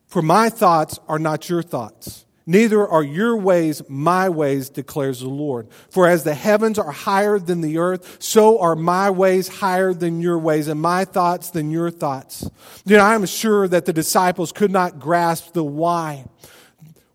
For 0.07 0.23
my 0.23 0.49
thoughts 0.49 0.99
are 1.09 1.19
not 1.19 1.49
your 1.49 1.63
thoughts. 1.63 2.25
Neither 2.49 2.87
are 2.87 3.03
your 3.03 3.37
ways 3.37 3.83
my 3.89 4.29
ways, 4.29 4.71
declares 4.71 5.21
the 5.21 5.29
Lord. 5.29 5.67
For 5.91 6.07
as 6.07 6.23
the 6.23 6.35
heavens 6.35 6.79
are 6.79 6.93
higher 6.93 7.41
than 7.41 7.61
the 7.61 7.79
earth, 7.79 8.19
so 8.23 8.61
are 8.61 8.77
my 8.77 9.11
ways 9.11 9.49
higher 9.49 9.93
than 9.93 10.21
your 10.21 10.39
ways, 10.39 10.69
and 10.69 10.81
my 10.81 11.05
thoughts 11.05 11.51
than 11.51 11.73
your 11.73 11.91
thoughts. 11.91 12.49
You 12.85 12.99
know, 12.99 13.05
I'm 13.05 13.27
sure 13.27 13.67
that 13.67 13.85
the 13.85 13.93
disciples 13.93 14.53
could 14.53 14.71
not 14.71 15.01
grasp 15.01 15.55
the 15.55 15.65
why 15.65 16.27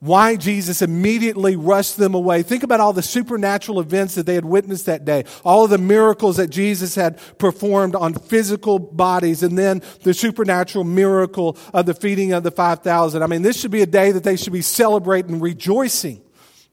why 0.02 0.36
Jesus 0.36 0.82
immediately 0.82 1.56
rushed 1.56 1.98
them 1.98 2.16
away. 2.16 2.42
Think 2.42 2.64
about 2.64 2.80
all 2.80 2.92
the 2.92 3.04
supernatural 3.04 3.80
events 3.80 4.16
that 4.16 4.26
they 4.26 4.34
had 4.34 4.44
witnessed 4.44 4.88
that 4.88 5.06
day, 5.06 5.26
all 5.46 5.64
of 5.64 5.70
the 5.70 5.78
miracles 5.78 6.38
that 6.38 6.50
Jesus 6.50 6.96
had 6.96 7.20
performed 7.38 7.96
on 7.96 8.16
physical 8.16 8.80
bodies, 8.80 9.44
and 9.44 9.56
then 9.56 9.84
the 10.02 10.16
supernatural 10.16 10.84
miracle 10.84 11.56
of 11.72 11.86
the 11.86 11.94
feeding 11.94 12.34
of 12.34 12.42
the 12.42 12.50
5,000. 12.50 13.22
I 13.22 13.28
mean, 13.28 13.44
this 13.44 13.60
should 13.60 13.70
be 13.70 13.84
a 13.84 13.88
day 13.88 14.12
that 14.12 14.24
they 14.24 14.38
should 14.38 14.54
be 14.54 14.64
celebrating, 14.64 15.40
rejoicing. 15.40 16.24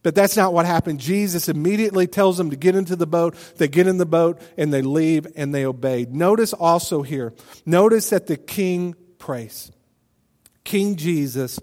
But 0.03 0.15
that's 0.15 0.37
not 0.37 0.55
what 0.55 0.65
happened. 0.65 0.99
Jesus 0.99 1.51
immediately 1.51 2.07
tells 2.07 2.39
them 2.39 2.49
to 2.49 2.57
get 2.57 2.75
into 2.75 2.97
the 2.97 3.07
boat. 3.07 3.35
They 3.57 3.69
get 3.69 3.87
in 3.87 3.99
the 3.99 4.07
boat 4.07 4.41
and 4.57 4.73
they 4.73 4.81
leave 4.81 5.27
and 5.37 5.55
they 5.55 5.67
obeyed. 5.67 6.15
Notice 6.15 6.55
also 6.55 7.03
here, 7.03 7.35
notice 7.67 8.09
that 8.09 8.27
the 8.27 8.39
king 8.39 8.95
prays. 9.19 9.71
King 10.65 10.97
Jesus, 10.97 11.61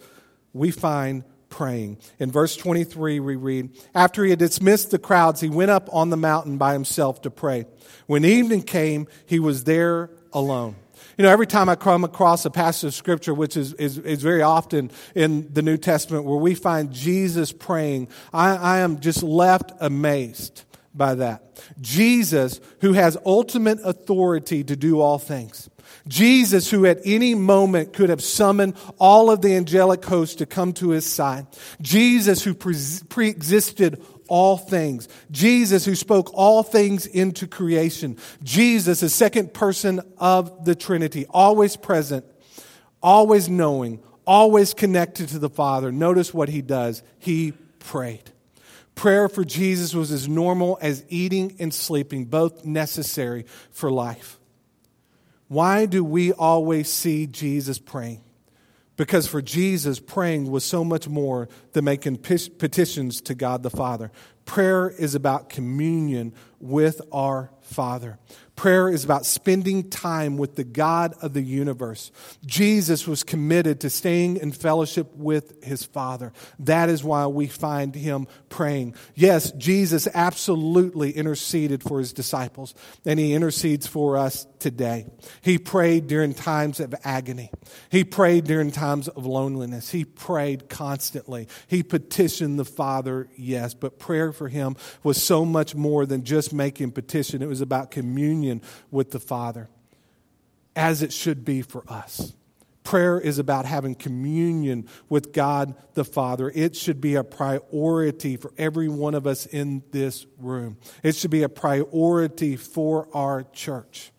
we 0.53 0.69
find 0.69 1.23
praying. 1.55 1.97
In 2.19 2.29
verse 2.29 2.57
23, 2.57 3.21
we 3.21 3.37
read, 3.37 3.69
After 3.95 4.25
he 4.25 4.29
had 4.29 4.39
dismissed 4.39 4.91
the 4.91 4.99
crowds, 4.99 5.39
he 5.39 5.47
went 5.47 5.71
up 5.71 5.87
on 5.93 6.09
the 6.09 6.17
mountain 6.17 6.57
by 6.57 6.73
himself 6.73 7.21
to 7.21 7.31
pray. 7.31 7.65
When 8.07 8.25
evening 8.25 8.63
came, 8.63 9.07
he 9.25 9.39
was 9.39 9.63
there 9.63 10.09
alone. 10.33 10.75
You 11.17 11.23
know, 11.23 11.29
every 11.29 11.47
time 11.47 11.69
I 11.69 11.75
come 11.75 12.03
across 12.03 12.43
a 12.43 12.49
passage 12.49 12.89
of 12.89 12.93
scripture, 12.93 13.33
which 13.33 13.55
is, 13.55 13.71
is, 13.75 13.97
is 13.97 14.21
very 14.21 14.41
often 14.41 14.91
in 15.15 15.53
the 15.53 15.61
New 15.61 15.77
Testament, 15.77 16.25
where 16.25 16.37
we 16.37 16.55
find 16.55 16.91
Jesus 16.91 17.53
praying, 17.53 18.09
I, 18.33 18.57
I 18.57 18.77
am 18.79 18.99
just 18.99 19.23
left 19.23 19.71
amazed 19.79 20.65
by 20.93 21.15
that. 21.15 21.61
Jesus, 21.79 22.59
who 22.81 22.91
has 22.91 23.17
ultimate 23.25 23.79
authority 23.85 24.61
to 24.65 24.75
do 24.75 24.99
all 24.99 25.19
things. 25.19 25.69
Jesus, 26.07 26.69
who 26.69 26.85
at 26.85 26.99
any 27.03 27.33
moment 27.33 27.93
could 27.93 28.09
have 28.09 28.21
summoned 28.21 28.75
all 28.99 29.31
of 29.31 29.41
the 29.41 29.55
angelic 29.55 30.05
host 30.05 30.37
to 30.37 30.45
come 30.45 30.73
to 30.73 30.89
his 30.89 31.11
side. 31.11 31.47
Jesus, 31.81 32.43
who 32.43 32.53
pre 32.53 33.29
existed 33.29 34.03
all 34.27 34.57
things. 34.57 35.07
Jesus, 35.31 35.85
who 35.85 35.95
spoke 35.95 36.31
all 36.33 36.63
things 36.63 37.05
into 37.05 37.47
creation. 37.47 38.17
Jesus, 38.43 38.99
the 38.99 39.09
second 39.09 39.53
person 39.53 40.01
of 40.17 40.65
the 40.65 40.75
Trinity, 40.75 41.25
always 41.29 41.75
present, 41.75 42.25
always 43.01 43.49
knowing, 43.49 44.01
always 44.25 44.73
connected 44.73 45.29
to 45.29 45.39
the 45.39 45.49
Father. 45.49 45.91
Notice 45.91 46.33
what 46.33 46.49
he 46.49 46.61
does. 46.61 47.03
He 47.17 47.53
prayed. 47.79 48.31
Prayer 48.95 49.27
for 49.27 49.43
Jesus 49.43 49.93
was 49.93 50.11
as 50.11 50.27
normal 50.27 50.77
as 50.81 51.03
eating 51.09 51.55
and 51.59 51.73
sleeping, 51.73 52.25
both 52.25 52.63
necessary 52.63 53.45
for 53.71 53.91
life. 53.91 54.39
Why 55.47 55.85
do 55.85 56.03
we 56.03 56.31
always 56.33 56.89
see 56.89 57.27
Jesus 57.27 57.77
praying? 57.79 58.21
Because 58.97 59.27
for 59.27 59.41
Jesus, 59.41 59.99
praying 59.99 60.49
was 60.49 60.63
so 60.63 60.83
much 60.83 61.07
more 61.07 61.49
than 61.73 61.85
making 61.85 62.17
petitions 62.17 63.21
to 63.21 63.35
God 63.35 63.61
the 63.61 63.69
Father. 63.69 64.11
Prayer 64.45 64.89
is 64.89 65.15
about 65.15 65.49
communion 65.49 66.33
with 66.59 67.01
our 67.11 67.51
Father. 67.65 68.17
Prayer 68.55 68.87
is 68.87 69.03
about 69.03 69.25
spending 69.25 69.89
time 69.89 70.37
with 70.37 70.55
the 70.55 70.63
God 70.63 71.13
of 71.21 71.33
the 71.33 71.41
universe. 71.41 72.09
Jesus 72.45 73.05
was 73.05 73.21
committed 73.21 73.81
to 73.81 73.89
staying 73.89 74.37
in 74.37 74.53
fellowship 74.53 75.13
with 75.13 75.61
his 75.61 75.83
Father. 75.83 76.31
That 76.59 76.87
is 76.87 77.03
why 77.03 77.27
we 77.27 77.47
find 77.47 77.93
him 77.93 78.27
praying. 78.47 78.95
Yes, 79.13 79.51
Jesus 79.51 80.07
absolutely 80.13 81.11
interceded 81.11 81.83
for 81.83 81.99
his 81.99 82.13
disciples, 82.13 82.73
and 83.05 83.19
he 83.19 83.33
intercedes 83.33 83.87
for 83.87 84.15
us 84.15 84.47
today. 84.59 85.05
He 85.41 85.57
prayed 85.57 86.07
during 86.07 86.33
times 86.33 86.79
of 86.79 86.95
agony. 87.03 87.51
He 87.89 88.05
prayed 88.05 88.45
during 88.45 88.71
times 88.71 89.09
of 89.09 89.25
loneliness. 89.25 89.89
He 89.89 90.05
prayed 90.05 90.69
constantly. 90.69 91.49
He 91.67 91.83
petitioned 91.83 92.57
the 92.57 92.63
Father, 92.63 93.27
yes, 93.35 93.73
but 93.73 93.99
prayer 93.99 94.31
for 94.31 94.47
him 94.47 94.77
was 95.03 95.21
so 95.21 95.43
much 95.43 95.75
more 95.75 96.05
than 96.05 96.23
just 96.23 96.53
making 96.53 96.91
petition. 96.91 97.41
It 97.41 97.49
was 97.49 97.54
about 97.61 97.91
communion 97.91 98.61
with 98.91 99.11
the 99.11 99.19
Father, 99.19 99.69
as 100.75 101.01
it 101.01 101.13
should 101.13 101.45
be 101.45 101.61
for 101.61 101.83
us. 101.87 102.33
Prayer 102.83 103.19
is 103.19 103.39
about 103.39 103.65
having 103.65 103.95
communion 103.95 104.87
with 105.09 105.33
God 105.33 105.73
the 105.95 106.05
Father. 106.05 106.51
It 106.53 106.75
should 106.75 107.01
be 107.01 107.15
a 107.15 107.23
priority 107.23 108.37
for 108.37 108.53
every 108.59 108.87
one 108.87 109.15
of 109.15 109.25
us 109.25 109.47
in 109.47 109.83
this 109.91 110.27
room. 110.37 110.77
It 111.01 111.15
should 111.15 111.31
be 111.31 111.41
a 111.41 111.49
priority 111.49 112.57
for 112.57 113.09
our 113.11 113.41
church. 113.41 114.11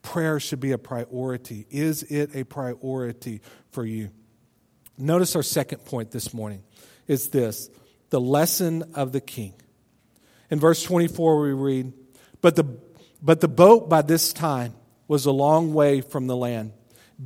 Prayer 0.00 0.40
should 0.40 0.60
be 0.60 0.72
a 0.72 0.78
priority. 0.78 1.66
Is 1.68 2.04
it 2.04 2.34
a 2.34 2.44
priority 2.44 3.42
for 3.70 3.84
you? 3.84 4.10
Notice 4.96 5.36
our 5.36 5.42
second 5.42 5.84
point 5.84 6.10
this 6.10 6.32
morning 6.32 6.62
is 7.06 7.28
this 7.28 7.68
the 8.08 8.20
lesson 8.20 8.94
of 8.94 9.12
the 9.12 9.20
king. 9.20 9.52
In 10.50 10.58
verse 10.58 10.82
24, 10.82 11.40
we 11.40 11.52
read, 11.52 11.92
But 12.46 12.54
the, 12.54 12.78
but 13.20 13.40
the 13.40 13.48
boat 13.48 13.88
by 13.88 14.02
this 14.02 14.32
time 14.32 14.74
was 15.08 15.26
a 15.26 15.32
long 15.32 15.74
way 15.74 16.00
from 16.00 16.28
the 16.28 16.36
land, 16.36 16.74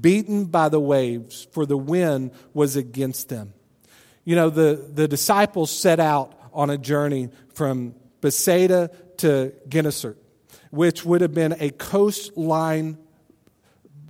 beaten 0.00 0.46
by 0.46 0.70
the 0.70 0.80
waves, 0.80 1.46
for 1.52 1.66
the 1.66 1.76
wind 1.76 2.30
was 2.54 2.74
against 2.74 3.28
them. 3.28 3.52
You 4.24 4.34
know, 4.34 4.48
the, 4.48 4.82
the 4.94 5.06
disciples 5.06 5.70
set 5.70 6.00
out 6.00 6.32
on 6.54 6.70
a 6.70 6.78
journey 6.78 7.28
from 7.52 7.96
Bethsaida 8.22 8.90
to 9.18 9.52
Gennesaret, 9.68 10.16
which 10.70 11.04
would 11.04 11.20
have 11.20 11.34
been 11.34 11.54
a 11.60 11.68
coastline 11.68 12.96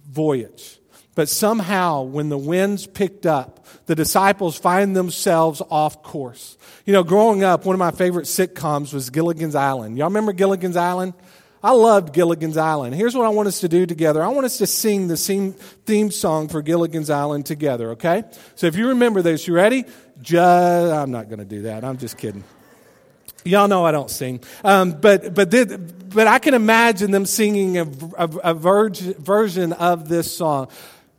voyage. 0.08 0.79
But 1.20 1.28
somehow, 1.28 2.04
when 2.04 2.30
the 2.30 2.38
winds 2.38 2.86
picked 2.86 3.26
up, 3.26 3.66
the 3.84 3.94
disciples 3.94 4.56
find 4.56 4.96
themselves 4.96 5.60
off 5.68 6.02
course. 6.02 6.56
You 6.86 6.94
know, 6.94 7.02
growing 7.02 7.44
up, 7.44 7.66
one 7.66 7.74
of 7.74 7.78
my 7.78 7.90
favorite 7.90 8.24
sitcoms 8.24 8.94
was 8.94 9.10
Gilligan's 9.10 9.54
Island. 9.54 9.98
Y'all 9.98 10.08
remember 10.08 10.32
Gilligan's 10.32 10.78
Island? 10.78 11.12
I 11.62 11.72
loved 11.72 12.14
Gilligan's 12.14 12.56
Island. 12.56 12.94
Here's 12.94 13.14
what 13.14 13.26
I 13.26 13.28
want 13.28 13.48
us 13.48 13.60
to 13.60 13.68
do 13.68 13.84
together. 13.84 14.22
I 14.22 14.28
want 14.28 14.46
us 14.46 14.56
to 14.56 14.66
sing 14.66 15.08
the 15.08 15.54
theme 15.84 16.10
song 16.10 16.48
for 16.48 16.62
Gilligan's 16.62 17.10
Island 17.10 17.44
together, 17.44 17.90
okay? 17.90 18.24
So 18.54 18.66
if 18.66 18.74
you 18.74 18.88
remember 18.88 19.20
this, 19.20 19.46
you 19.46 19.52
ready? 19.52 19.84
Just, 20.22 20.90
I'm 20.90 21.10
not 21.10 21.28
going 21.28 21.40
to 21.40 21.44
do 21.44 21.62
that. 21.64 21.84
I'm 21.84 21.98
just 21.98 22.16
kidding. 22.16 22.44
Y'all 23.44 23.68
know 23.68 23.84
I 23.84 23.92
don't 23.92 24.10
sing. 24.10 24.40
Um, 24.64 24.92
but, 24.92 25.34
but, 25.34 25.50
but 25.50 26.26
I 26.26 26.38
can 26.38 26.54
imagine 26.54 27.10
them 27.10 27.26
singing 27.26 27.76
a, 27.76 27.86
a, 28.16 28.28
a 28.42 28.54
version 28.54 29.74
of 29.74 30.08
this 30.08 30.34
song. 30.34 30.68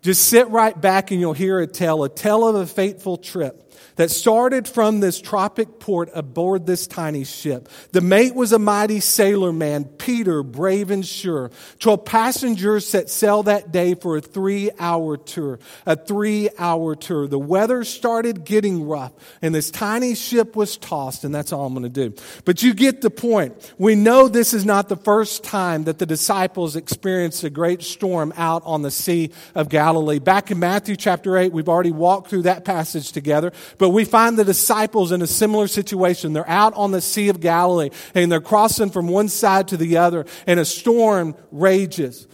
Just 0.02 0.28
sit 0.28 0.50
right 0.50 0.80
back 0.80 1.12
and 1.12 1.20
you'll 1.20 1.34
hear 1.34 1.60
a 1.60 1.68
tale, 1.68 2.04
a 2.04 2.10
tale 2.10 2.48
of 2.48 2.56
a 2.56 2.66
fateful 2.66 3.18
trip 3.18 3.71
that 3.96 4.12
started 4.12 4.68
from 4.68 5.00
this 5.00 5.20
tropic 5.22 5.80
port 5.80 6.10
aboard 6.14 6.66
this 6.66 6.88
tiny 6.88 7.24
ship. 7.24 7.70
The 7.92 8.02
mate 8.02 8.36
was 8.36 8.52
a 8.52 8.60
mighty 8.60 9.00
sailor 9.00 9.52
man, 9.52 9.86
Peter, 9.86 10.44
brave 10.44 10.92
and 10.92 11.06
sure. 11.06 11.52
Twelve 11.80 12.06
passengers 12.06 12.88
set 12.88 13.10
sail 13.10 13.44
that 13.44 13.72
day 13.72 13.96
for 13.96 14.18
a 14.18 14.22
three 14.22 14.72
hour 14.80 15.18
tour. 15.18 15.60
A 15.86 15.96
three 15.96 16.50
hour 16.58 16.96
tour. 16.96 17.28
The 17.28 17.40
weather 17.40 17.84
started 17.84 18.44
getting 18.46 18.86
rough 18.88 19.14
and 19.42 19.54
this 19.54 19.72
tiny 19.72 20.16
ship 20.16 20.56
was 20.56 20.78
tossed 20.78 21.24
and 21.24 21.34
that's 21.34 21.52
all 21.52 21.66
I'm 21.66 21.74
going 21.74 21.84
to 21.84 22.10
do. 22.10 22.16
But 22.46 22.64
you 22.64 22.74
get 22.74 23.02
the 23.02 23.10
point. 23.10 23.74
We 23.78 23.96
know 23.96 24.28
this 24.28 24.54
is 24.54 24.66
not 24.66 24.90
the 24.90 24.96
first 24.96 25.44
time 25.44 25.84
that 25.86 26.00
the 26.00 26.06
disciples 26.06 26.76
experienced 26.76 27.44
a 27.44 27.50
great 27.50 27.82
storm 27.82 28.34
out 28.38 28.62
on 28.66 28.82
the 28.82 28.92
Sea 28.92 29.32
of 29.56 29.70
Galilee. 29.70 30.20
Back 30.20 30.52
in 30.52 30.60
Matthew 30.60 30.96
chapter 30.96 31.38
8, 31.38 31.52
we've 31.52 31.70
already 31.70 31.92
walked 31.92 32.30
through 32.30 32.44
that 32.44 32.66
passage 32.66 33.12
together. 33.12 33.52
But 33.82 33.90
we 33.90 34.06
find 34.06 34.38
the 34.38 34.46
disciples 34.46 35.12
in 35.12 35.24
a 35.24 35.28
similar 35.28 35.68
situation. 35.68 36.34
They're 36.34 36.48
out 36.48 36.76
on 36.76 36.92
the 36.92 37.02
Sea 37.02 37.30
of 37.30 37.40
Galilee 37.40 37.90
and 38.14 38.32
they're 38.32 38.40
crossing 38.40 38.92
from 38.92 39.08
one 39.08 39.28
side 39.28 39.70
to 39.70 39.78
the 39.78 39.98
other 39.98 40.28
and 40.46 40.60
a 40.60 40.66
storm 40.66 41.36
rages. 41.52 42.28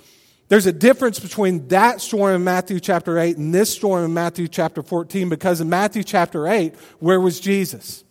There's 0.49 0.65
a 0.65 0.73
difference 0.73 1.21
between 1.21 1.69
that 1.69 2.01
storm 2.01 2.35
in 2.35 2.43
Matthew 2.43 2.81
chapter 2.81 3.17
8 3.17 3.37
and 3.37 3.55
this 3.55 3.73
storm 3.73 4.03
in 4.03 4.13
Matthew 4.13 4.49
chapter 4.49 4.83
14 4.83 5.29
because 5.29 5.61
in 5.61 5.69
Matthew 5.69 6.03
chapter 6.03 6.49
8, 6.49 6.75
where 6.99 7.21
was 7.21 7.39
Jesus? 7.39 8.03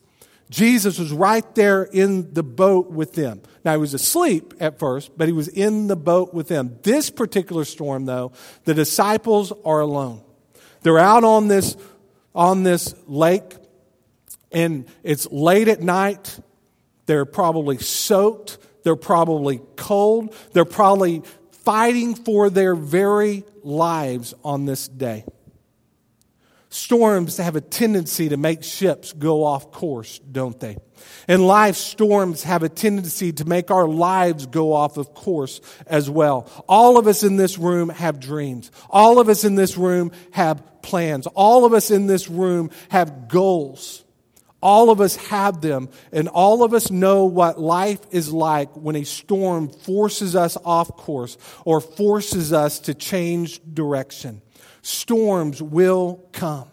Jesus 0.48 0.98
was 0.98 1.12
right 1.12 1.54
there 1.54 1.82
in 1.82 2.32
the 2.32 2.42
boat 2.42 2.90
with 2.90 3.12
them. 3.12 3.42
Now, 3.66 3.72
he 3.72 3.78
was 3.78 3.92
asleep 3.92 4.54
at 4.60 4.78
first, 4.78 5.10
but 5.18 5.28
he 5.28 5.34
was 5.34 5.48
in 5.48 5.88
the 5.88 5.96
boat 5.96 6.32
with 6.32 6.48
them. 6.48 6.78
This 6.84 7.10
particular 7.10 7.66
storm, 7.66 8.06
though, 8.06 8.32
the 8.64 8.72
disciples 8.72 9.52
are 9.62 9.80
alone. 9.80 10.22
They're 10.80 10.98
out 10.98 11.24
on 11.24 11.48
this 11.48 11.76
on 12.36 12.62
this 12.62 12.94
lake, 13.08 13.56
and 14.52 14.86
it's 15.02 15.26
late 15.32 15.68
at 15.68 15.80
night. 15.80 16.38
They're 17.06 17.24
probably 17.24 17.78
soaked. 17.78 18.58
They're 18.84 18.94
probably 18.94 19.60
cold. 19.74 20.34
They're 20.52 20.64
probably 20.64 21.22
fighting 21.64 22.14
for 22.14 22.50
their 22.50 22.76
very 22.76 23.44
lives 23.64 24.34
on 24.44 24.66
this 24.66 24.86
day. 24.86 25.24
Storms 26.76 27.38
have 27.38 27.56
a 27.56 27.62
tendency 27.62 28.28
to 28.28 28.36
make 28.36 28.62
ships 28.62 29.14
go 29.14 29.44
off 29.44 29.72
course, 29.72 30.18
don't 30.18 30.60
they? 30.60 30.76
In 31.26 31.46
life, 31.46 31.74
storms 31.74 32.42
have 32.42 32.62
a 32.62 32.68
tendency 32.68 33.32
to 33.32 33.46
make 33.46 33.70
our 33.70 33.88
lives 33.88 34.44
go 34.44 34.74
off 34.74 34.98
of 34.98 35.14
course 35.14 35.62
as 35.86 36.10
well. 36.10 36.50
All 36.68 36.98
of 36.98 37.06
us 37.06 37.22
in 37.22 37.38
this 37.38 37.56
room 37.56 37.88
have 37.88 38.20
dreams. 38.20 38.70
All 38.90 39.18
of 39.18 39.30
us 39.30 39.42
in 39.42 39.54
this 39.54 39.78
room 39.78 40.12
have 40.32 40.82
plans. 40.82 41.26
All 41.28 41.64
of 41.64 41.72
us 41.72 41.90
in 41.90 42.08
this 42.08 42.28
room 42.28 42.70
have 42.90 43.26
goals. 43.26 44.04
All 44.60 44.90
of 44.90 45.00
us 45.00 45.16
have 45.16 45.62
them, 45.62 45.88
and 46.12 46.28
all 46.28 46.62
of 46.62 46.74
us 46.74 46.90
know 46.90 47.24
what 47.24 47.58
life 47.58 48.00
is 48.10 48.30
like 48.30 48.70
when 48.74 48.96
a 48.96 49.04
storm 49.04 49.70
forces 49.70 50.36
us 50.36 50.58
off 50.62 50.88
course 50.88 51.38
or 51.64 51.80
forces 51.80 52.52
us 52.52 52.80
to 52.80 52.92
change 52.92 53.62
direction. 53.72 54.42
Storms 54.86 55.60
will 55.60 56.24
come. 56.30 56.70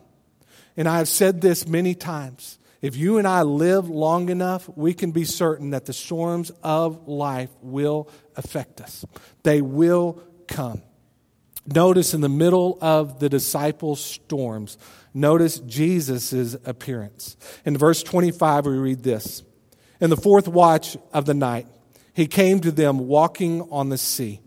And 0.78 0.88
I 0.88 1.00
have 1.00 1.08
said 1.08 1.42
this 1.42 1.68
many 1.68 1.96
times. 1.96 2.60
If 2.80 2.96
you 2.96 3.18
and 3.18 3.28
I 3.28 3.42
live 3.42 3.90
long 3.90 4.30
enough, 4.30 4.70
we 4.76 4.94
can 4.94 5.10
be 5.10 5.26
certain 5.26 5.72
that 5.72 5.86
the 5.86 5.94
storms 5.94 6.52
of 6.62 7.08
life 7.08 7.50
will 7.64 8.08
affect 8.36 8.82
us. 8.82 9.04
They 9.42 9.64
will 9.64 10.22
come. 10.48 10.84
Notice 11.66 12.14
in 12.14 12.22
the 12.22 12.30
middle 12.30 12.78
of 12.82 13.18
the 13.18 13.30
disciples' 13.30 14.06
storms, 14.06 14.78
notice 15.16 15.58
Jesus' 15.58 16.56
appearance. 16.66 17.36
In 17.66 17.80
verse 17.80 18.04
25, 18.04 18.68
we 18.68 18.78
read 18.78 19.02
this 19.02 19.42
In 20.00 20.12
the 20.12 20.18
fourth 20.18 20.48
watch 20.48 20.98
of 21.14 21.26
the 21.26 21.34
night, 21.34 21.66
he 22.14 22.28
came 22.28 22.60
to 22.60 22.70
them 22.70 23.08
walking 23.08 23.64
on 23.72 23.90
the 23.90 23.98
sea. 23.98 24.43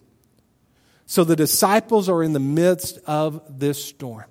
So 1.07 1.25
the 1.25 1.37
disciples 1.37 2.09
are 2.09 2.23
in 2.23 2.33
the 2.33 2.41
midst 2.41 2.99
of 3.07 3.41
this 3.59 3.83
storm. 3.83 4.27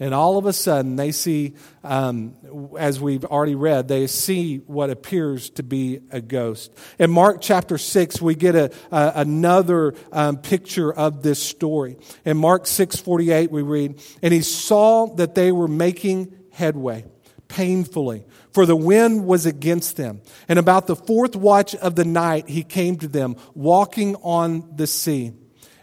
And 0.00 0.14
all 0.14 0.36
of 0.36 0.46
a 0.46 0.52
sudden, 0.52 0.96
they 0.96 1.12
see, 1.12 1.54
um, 1.84 2.34
as 2.76 2.98
we've 2.98 3.24
already 3.24 3.54
read, 3.54 3.86
they 3.86 4.08
see 4.08 4.56
what 4.58 4.90
appears 4.90 5.50
to 5.50 5.62
be 5.62 6.00
a 6.10 6.20
ghost. 6.20 6.72
In 6.98 7.10
Mark 7.10 7.40
chapter 7.40 7.78
6, 7.78 8.20
we 8.20 8.34
get 8.34 8.56
a, 8.56 8.72
a 8.90 9.12
another 9.16 9.94
um, 10.10 10.38
picture 10.38 10.92
of 10.92 11.22
this 11.22 11.40
story. 11.40 11.98
In 12.24 12.36
Mark 12.36 12.66
6 12.66 12.96
48, 12.96 13.52
we 13.52 13.62
read, 13.62 14.00
And 14.22 14.34
he 14.34 14.42
saw 14.42 15.06
that 15.16 15.36
they 15.36 15.52
were 15.52 15.68
making 15.68 16.34
headway 16.50 17.04
painfully, 17.46 18.24
for 18.50 18.66
the 18.66 18.74
wind 18.74 19.26
was 19.26 19.46
against 19.46 19.96
them. 19.96 20.22
And 20.48 20.58
about 20.58 20.86
the 20.86 20.96
fourth 20.96 21.36
watch 21.36 21.74
of 21.76 21.94
the 21.94 22.04
night, 22.04 22.48
he 22.48 22.64
came 22.64 22.96
to 22.96 23.08
them, 23.08 23.36
walking 23.54 24.16
on 24.16 24.74
the 24.74 24.86
sea. 24.86 25.32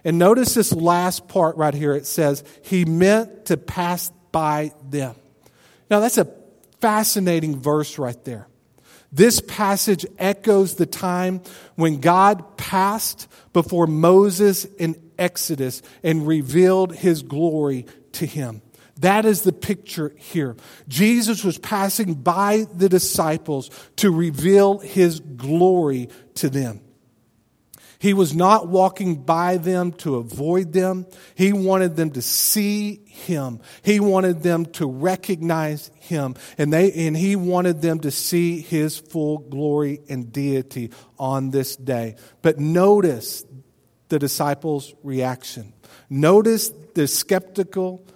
And 0.03 0.18
notice 0.18 0.53
this 0.53 0.74
last 0.74 1.27
part 1.27 1.58
right 1.58 1.74
here. 1.74 1.94
It 1.94 2.06
says, 2.06 2.44
He 2.63 2.86
meant 2.86 3.46
to 3.46 3.58
pass 3.58 4.12
by 4.32 4.72
them. 4.89 5.15
Now, 5.89 6.00
that's 6.00 6.18
a 6.18 6.32
fascinating 6.79 7.60
verse 7.60 7.98
right 7.98 8.24
there. 8.25 8.48
This 9.12 9.41
passage 9.41 10.06
echoes 10.19 10.76
the 10.76 10.86
time 10.86 11.41
when 11.76 12.00
God 12.00 12.58
passed 12.58 13.28
before 13.54 13.88
Moses 13.88 14.65
in 14.65 15.02
Exodus 15.17 15.82
and 16.04 16.28
revealed 16.28 16.95
his 16.95 17.23
glory 17.23 17.88
to 18.13 18.26
him. 18.26 18.62
That 19.00 19.26
is 19.26 19.41
the 19.41 19.54
picture 19.54 20.13
here. 20.17 20.58
Jesus 20.88 21.43
was 21.43 21.58
passing 21.58 22.15
by 22.15 22.65
the 22.71 22.89
disciples 22.89 23.69
to 23.95 24.12
reveal 24.12 24.80
his 24.80 25.21
glory 25.21 26.10
to 26.36 26.50
them. 26.50 26.82
He 27.99 28.13
was 28.13 28.33
not 28.33 28.69
walking 28.69 29.23
by 29.23 29.57
them 29.57 29.91
to 29.93 30.15
avoid 30.15 30.71
them. 30.71 31.05
He 31.35 31.51
wanted 31.51 31.97
them 31.97 32.12
to 32.12 32.21
see 32.21 33.01
him. 33.05 33.59
He 33.83 33.99
wanted 33.99 34.41
them 34.41 34.67
to 34.67 34.88
recognize 34.88 35.91
him. 35.99 36.35
And 36.57 36.71
they, 36.71 36.93
and 36.93 37.15
he 37.15 37.35
wanted 37.35 37.81
them 37.81 37.99
to 37.99 38.12
see 38.12 38.62
his 38.62 38.97
full 38.97 39.39
glory 39.39 39.99
and 40.07 40.31
deity 40.31 40.91
on 41.17 41.49
this 41.49 41.75
day. 41.75 42.15
But 42.41 42.57
notice 42.57 43.43
the 44.07 44.17
disciples' 44.17 44.93
reaction. 45.03 45.73
Notice 46.09 46.71
the 46.95 47.05
skeptical, 47.05 48.07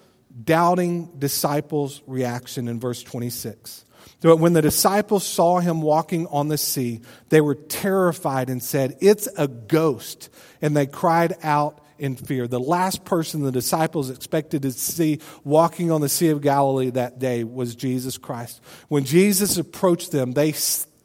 doubting 0.42 1.20
disciples' 1.20 2.02
reaction 2.08 2.68
in 2.68 2.80
verse 2.80 3.04
26. 3.04 3.86
But 4.22 4.38
when 4.38 4.54
the 4.54 4.62
disciples 4.62 5.26
saw 5.26 5.60
him 5.60 5.82
walking 5.82 6.28
on 6.28 6.48
the 6.48 6.58
sea, 6.58 7.02
they 7.30 7.42
were 7.42 7.56
terrified 7.56 8.50
and 8.50 8.64
said, 8.64 8.98
It's 9.02 9.28
a 9.38 9.48
ghost. 9.48 10.30
And 10.62 10.76
they 10.76 10.86
cried 10.86 11.36
out 11.44 11.84
in 11.98 12.16
fear. 12.16 12.48
The 12.48 12.60
last 12.60 13.06
person 13.06 13.44
the 13.44 13.52
disciples 13.52 14.10
expected 14.10 14.64
to 14.64 14.72
see 14.72 15.20
walking 15.44 15.92
on 15.92 16.02
the 16.02 16.10
Sea 16.10 16.30
of 16.30 16.42
Galilee 16.42 16.90
that 16.92 17.20
day 17.20 17.44
was 17.44 17.76
Jesus 17.76 18.18
Christ. 18.18 18.62
When 18.88 19.06
Jesus 19.06 19.58
approached 19.58 20.12
them, 20.12 20.32
they 20.32 20.54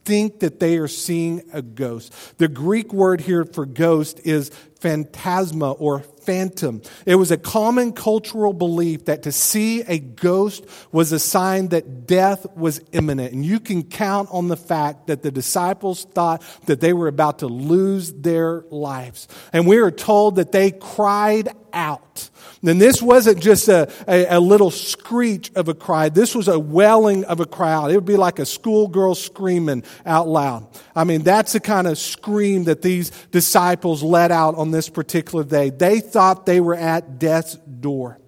think 0.09 0.41
that 0.41 0.59
they 0.59 0.79
are 0.79 0.89
seeing 0.89 1.43
a 1.53 1.61
ghost. 1.61 2.15
The 2.39 2.49
Greek 2.49 2.95
word 2.95 3.21
here 3.21 3.45
for 3.45 3.67
ghost 3.67 4.23
is 4.25 4.49
phantasma 4.81 5.73
or 5.73 6.01
phantom. 6.01 6.81
It 7.05 7.17
was 7.17 7.31
a 7.31 7.37
common 7.37 7.93
cultural 7.93 8.55
belief 8.55 9.05
that 9.05 9.25
to 9.25 9.33
see 9.33 9.83
a 9.83 9.99
ghost 9.99 10.65
was 10.93 11.13
a 11.13 11.19
sign 11.19 11.69
that 11.69 12.07
death 12.07 12.47
was 12.57 12.81
imminent. 12.93 13.35
And 13.35 13.45
you 13.45 13.61
can 13.61 13.83
count 13.83 14.31
on 14.33 14.49
the 14.49 14.57
fact 14.57 15.09
that 15.09 15.23
the 15.23 15.31
disciples 15.31 16.05
thought 16.05 16.43
that 16.65 16.81
they 16.81 16.95
were 16.95 17.09
about 17.09 17.41
to 17.41 17.47
lose 17.47 18.11
their 18.11 18.65
lives. 18.71 19.29
And 19.53 19.67
we 19.67 19.77
are 19.77 19.91
told 19.91 20.37
that 20.37 20.53
they 20.53 20.71
cried 20.71 21.51
out. 21.75 22.31
And 22.63 22.81
this 22.81 23.01
wasn't 23.01 23.41
just 23.41 23.69
a, 23.69 23.91
a, 24.09 24.37
a, 24.37 24.41
little 24.41 24.71
screech 24.71 25.53
of 25.55 25.69
a 25.69 25.75
cry. 25.75 26.09
This 26.09 26.35
was 26.35 26.49
a 26.49 26.59
wailing 26.59 27.25
of 27.25 27.39
a 27.39 27.47
crowd. 27.47 27.93
It 27.93 27.95
would 27.95 28.05
be 28.05 28.17
like 28.17 28.41
a 28.41 28.47
schoolgirl 28.47 29.15
screaming 29.15 29.85
out 30.05 30.27
loud. 30.27 30.67
I 30.95 31.05
mean, 31.05 31.23
that's 31.23 31.53
the 31.53 31.61
kind 31.61 31.87
of 31.87 31.99
scream 31.99 32.65
that 32.65 32.83
these 32.83 33.11
disciples 33.31 34.03
let 34.03 34.33
out 34.33 34.57
on 34.57 34.73
this 34.73 34.89
particular 34.89 35.45
day. 35.45 35.71
They 35.71 36.01
thought 36.01 36.47
they 36.47 36.61
were 36.61 36.75
at 36.75 37.21
death's 37.21 37.55
door. 37.55 38.19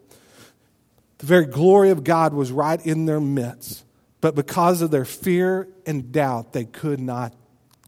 The 1.19 1.27
very 1.27 1.47
glory 1.47 1.91
of 1.91 2.05
God 2.05 2.33
was 2.33 2.53
right 2.53 2.85
in 2.87 3.07
their 3.07 3.21
midst. 3.21 3.85
But 4.21 4.35
because 4.35 4.81
of 4.83 4.91
their 4.91 5.05
fear 5.05 5.69
and 5.87 6.13
doubt, 6.13 6.53
they 6.53 6.65
could 6.65 7.01
not 7.01 7.35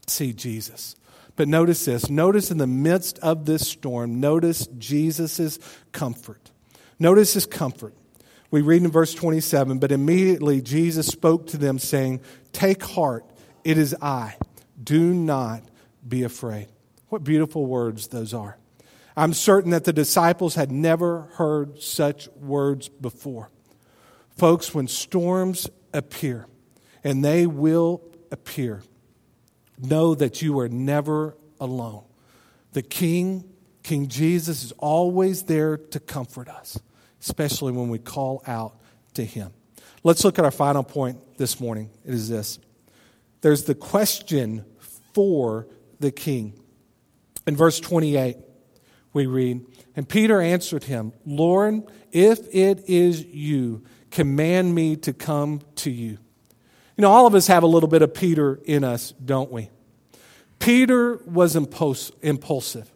see 0.06 0.32
Jesus. 0.32 0.96
But 1.36 1.48
notice 1.48 1.84
this. 1.84 2.10
Notice 2.10 2.50
in 2.50 2.58
the 2.58 2.66
midst 2.66 3.18
of 3.20 3.46
this 3.46 3.66
storm, 3.66 4.20
notice 4.20 4.66
Jesus' 4.78 5.58
comfort. 5.92 6.50
Notice 6.98 7.34
his 7.34 7.46
comfort. 7.46 7.94
We 8.50 8.60
read 8.60 8.82
in 8.82 8.90
verse 8.90 9.14
27 9.14 9.78
But 9.78 9.92
immediately 9.92 10.60
Jesus 10.60 11.06
spoke 11.06 11.48
to 11.48 11.56
them, 11.56 11.78
saying, 11.78 12.20
Take 12.52 12.82
heart, 12.82 13.24
it 13.64 13.78
is 13.78 13.96
I. 14.00 14.36
Do 14.82 15.14
not 15.14 15.62
be 16.06 16.22
afraid. 16.22 16.68
What 17.08 17.24
beautiful 17.24 17.66
words 17.66 18.08
those 18.08 18.34
are. 18.34 18.58
I'm 19.16 19.34
certain 19.34 19.72
that 19.72 19.84
the 19.84 19.92
disciples 19.92 20.54
had 20.54 20.70
never 20.70 21.22
heard 21.34 21.82
such 21.82 22.28
words 22.36 22.88
before. 22.88 23.50
Folks, 24.30 24.74
when 24.74 24.88
storms 24.88 25.68
appear, 25.92 26.46
and 27.04 27.24
they 27.24 27.46
will 27.46 28.02
appear. 28.30 28.82
Know 29.82 30.14
that 30.14 30.40
you 30.40 30.58
are 30.60 30.68
never 30.68 31.36
alone. 31.60 32.04
The 32.72 32.82
King, 32.82 33.44
King 33.82 34.08
Jesus, 34.08 34.64
is 34.64 34.72
always 34.78 35.42
there 35.42 35.76
to 35.76 36.00
comfort 36.00 36.48
us, 36.48 36.78
especially 37.20 37.72
when 37.72 37.88
we 37.88 37.98
call 37.98 38.42
out 38.46 38.78
to 39.14 39.24
Him. 39.24 39.52
Let's 40.04 40.24
look 40.24 40.38
at 40.38 40.44
our 40.44 40.50
final 40.50 40.82
point 40.82 41.36
this 41.36 41.60
morning. 41.60 41.90
It 42.04 42.14
is 42.14 42.28
this 42.28 42.58
there's 43.42 43.64
the 43.64 43.74
question 43.74 44.64
for 45.12 45.66
the 46.00 46.10
King. 46.10 46.54
In 47.46 47.56
verse 47.56 47.80
28, 47.80 48.36
we 49.12 49.26
read, 49.26 49.66
And 49.96 50.08
Peter 50.08 50.40
answered 50.40 50.84
him, 50.84 51.12
Lord, 51.26 51.82
if 52.12 52.38
it 52.54 52.84
is 52.88 53.24
you, 53.24 53.82
command 54.10 54.74
me 54.74 54.96
to 54.96 55.12
come 55.12 55.60
to 55.76 55.90
you. 55.90 56.18
You 57.02 57.08
know, 57.08 57.14
all 57.14 57.26
of 57.26 57.34
us 57.34 57.48
have 57.48 57.64
a 57.64 57.66
little 57.66 57.88
bit 57.88 58.02
of 58.02 58.14
Peter 58.14 58.60
in 58.64 58.84
us, 58.84 59.10
don't 59.24 59.50
we? 59.50 59.70
Peter 60.60 61.16
was 61.26 61.56
impulsive. 61.56 62.88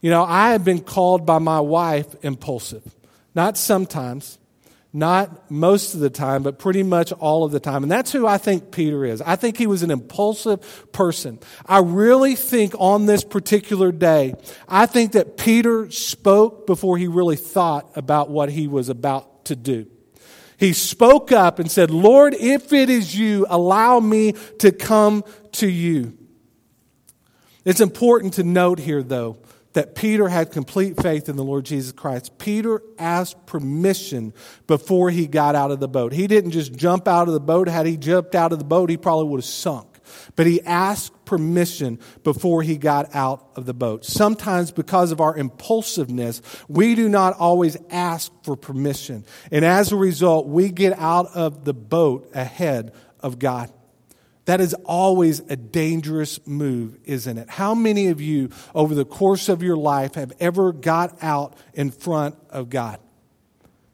You 0.00 0.10
know, 0.10 0.22
I 0.22 0.52
have 0.52 0.64
been 0.64 0.78
called 0.78 1.26
by 1.26 1.38
my 1.38 1.58
wife 1.58 2.06
impulsive. 2.22 2.94
Not 3.34 3.58
sometimes, 3.58 4.38
not 4.92 5.50
most 5.50 5.94
of 5.94 5.98
the 5.98 6.10
time, 6.10 6.44
but 6.44 6.60
pretty 6.60 6.84
much 6.84 7.10
all 7.10 7.42
of 7.42 7.50
the 7.50 7.58
time. 7.58 7.82
And 7.82 7.90
that's 7.90 8.12
who 8.12 8.24
I 8.24 8.38
think 8.38 8.70
Peter 8.70 9.04
is. 9.04 9.20
I 9.20 9.34
think 9.34 9.56
he 9.56 9.66
was 9.66 9.82
an 9.82 9.90
impulsive 9.90 10.92
person. 10.92 11.40
I 11.66 11.80
really 11.80 12.36
think 12.36 12.72
on 12.78 13.06
this 13.06 13.24
particular 13.24 13.90
day, 13.90 14.34
I 14.68 14.86
think 14.86 15.10
that 15.14 15.36
Peter 15.36 15.90
spoke 15.90 16.68
before 16.68 16.98
he 16.98 17.08
really 17.08 17.34
thought 17.34 17.90
about 17.96 18.30
what 18.30 18.48
he 18.48 18.68
was 18.68 18.88
about 18.88 19.46
to 19.46 19.56
do. 19.56 19.88
He 20.62 20.74
spoke 20.74 21.32
up 21.32 21.58
and 21.58 21.68
said, 21.68 21.90
Lord, 21.90 22.34
if 22.34 22.72
it 22.72 22.88
is 22.88 23.18
you, 23.18 23.46
allow 23.48 23.98
me 23.98 24.34
to 24.60 24.70
come 24.70 25.24
to 25.54 25.68
you. 25.68 26.16
It's 27.64 27.80
important 27.80 28.34
to 28.34 28.44
note 28.44 28.78
here, 28.78 29.02
though, 29.02 29.38
that 29.72 29.96
Peter 29.96 30.28
had 30.28 30.52
complete 30.52 31.02
faith 31.02 31.28
in 31.28 31.34
the 31.34 31.42
Lord 31.42 31.64
Jesus 31.64 31.90
Christ. 31.90 32.38
Peter 32.38 32.80
asked 32.96 33.44
permission 33.44 34.32
before 34.68 35.10
he 35.10 35.26
got 35.26 35.56
out 35.56 35.72
of 35.72 35.80
the 35.80 35.88
boat. 35.88 36.12
He 36.12 36.28
didn't 36.28 36.52
just 36.52 36.76
jump 36.76 37.08
out 37.08 37.26
of 37.26 37.34
the 37.34 37.40
boat. 37.40 37.66
Had 37.66 37.86
he 37.86 37.96
jumped 37.96 38.36
out 38.36 38.52
of 38.52 38.60
the 38.60 38.64
boat, 38.64 38.88
he 38.88 38.96
probably 38.96 39.26
would 39.30 39.38
have 39.38 39.44
sunk. 39.44 39.91
But 40.36 40.46
he 40.46 40.60
asked 40.62 41.24
permission 41.24 41.98
before 42.24 42.62
he 42.62 42.76
got 42.76 43.14
out 43.14 43.48
of 43.56 43.66
the 43.66 43.74
boat. 43.74 44.04
Sometimes, 44.04 44.70
because 44.70 45.12
of 45.12 45.20
our 45.20 45.36
impulsiveness, 45.36 46.42
we 46.68 46.94
do 46.94 47.08
not 47.08 47.36
always 47.38 47.76
ask 47.90 48.32
for 48.44 48.56
permission. 48.56 49.24
And 49.50 49.64
as 49.64 49.92
a 49.92 49.96
result, 49.96 50.46
we 50.46 50.70
get 50.70 50.98
out 50.98 51.28
of 51.34 51.64
the 51.64 51.74
boat 51.74 52.30
ahead 52.34 52.92
of 53.20 53.38
God. 53.38 53.72
That 54.46 54.60
is 54.60 54.74
always 54.84 55.40
a 55.40 55.56
dangerous 55.56 56.44
move, 56.46 56.98
isn't 57.04 57.38
it? 57.38 57.48
How 57.48 57.74
many 57.74 58.08
of 58.08 58.20
you 58.20 58.50
over 58.74 58.94
the 58.94 59.04
course 59.04 59.48
of 59.48 59.62
your 59.62 59.76
life 59.76 60.14
have 60.16 60.32
ever 60.40 60.72
got 60.72 61.22
out 61.22 61.54
in 61.74 61.92
front 61.92 62.36
of 62.50 62.68
God? 62.68 62.98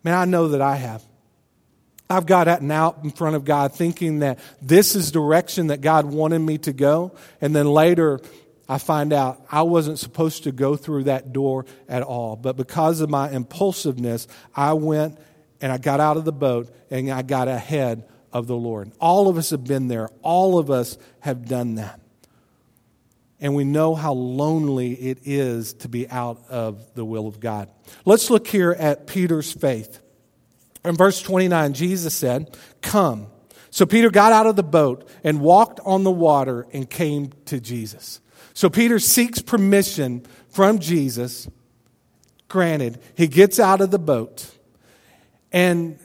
Man, 0.03 0.15
I 0.15 0.25
know 0.25 0.49
that 0.49 0.63
I 0.63 0.77
have. 0.77 1.03
I've 2.11 2.27
got 2.27 2.49
out 2.49 2.63
and 2.63 2.73
out 2.73 3.01
in 3.05 3.11
front 3.11 3.37
of 3.37 3.45
God 3.45 3.75
thinking 3.75 4.21
that 4.21 4.39
this 4.63 4.95
is 4.95 5.11
direction 5.11 5.67
that 5.67 5.81
God 5.81 6.07
wanted 6.07 6.39
me 6.39 6.59
to 6.59 6.73
go. 6.73 7.13
And 7.41 7.55
then 7.55 7.67
later, 7.67 8.21
I 8.69 8.79
find 8.79 9.13
out 9.13 9.45
I 9.51 9.63
wasn't 9.63 9.99
supposed 9.99 10.45
to 10.45 10.53
go 10.53 10.77
through 10.77 11.05
that 11.05 11.33
door 11.33 11.67
at 11.89 12.03
all. 12.03 12.37
But 12.37 12.57
because 12.57 13.01
of 13.01 13.11
my 13.11 13.31
impulsiveness, 13.31 14.27
I 14.55 14.73
went 14.73 15.19
and 15.61 15.71
I 15.71 15.79
got 15.79 16.01
out 16.01 16.17
of 16.17 16.25
the 16.25 16.33
boat 16.33 16.75
and 16.91 17.11
I 17.11 17.23
got 17.23 17.49
ahead 17.49 18.09
of 18.33 18.47
the 18.47 18.57
Lord. 18.57 18.93
All 19.01 19.29
of 19.29 19.37
us 19.37 19.51
have 19.51 19.65
been 19.65 19.89
there, 19.89 20.09
all 20.23 20.59
of 20.59 20.71
us 20.71 20.97
have 21.21 21.47
done 21.47 21.77
that. 21.77 22.01
And 23.41 23.55
we 23.55 23.65
know 23.65 23.95
how 23.95 24.13
lonely 24.13 24.93
it 24.95 25.19
is 25.25 25.75
to 25.75 25.89
be 25.89 26.09
out 26.09 26.43
of 26.49 26.95
the 26.95 27.05
will 27.05 27.29
of 27.29 27.39
God. 27.39 27.71
Let's 28.05 28.31
look 28.31 28.49
here 28.49 28.73
at 28.73 29.07
Peter's 29.07 29.53
faith. 29.53 30.01
In 30.85 30.95
verse 30.97 31.21
29, 31.23 31.73
Jesus 31.75 32.15
said, 32.15 32.57
Come. 32.83 33.29
So 33.71 33.85
Peter 33.87 34.11
got 34.11 34.33
out 34.33 34.47
of 34.47 34.57
the 34.57 34.63
boat 34.63 35.09
and 35.23 35.41
walked 35.41 35.81
on 35.85 36.05
the 36.05 36.11
water 36.11 36.67
and 36.73 36.89
came 36.89 37.33
to 37.47 37.61
Jesus. 37.61 38.21
So 38.55 38.71
Peter 38.71 38.99
seeks 38.99 39.41
permission 39.41 40.25
from 40.49 40.79
Jesus. 40.79 41.49
Granted, 42.49 43.01
he 43.15 43.27
gets 43.29 43.61
out 43.61 43.81
of 43.81 43.91
the 43.91 43.99
boat 43.99 44.51
and 45.53 45.99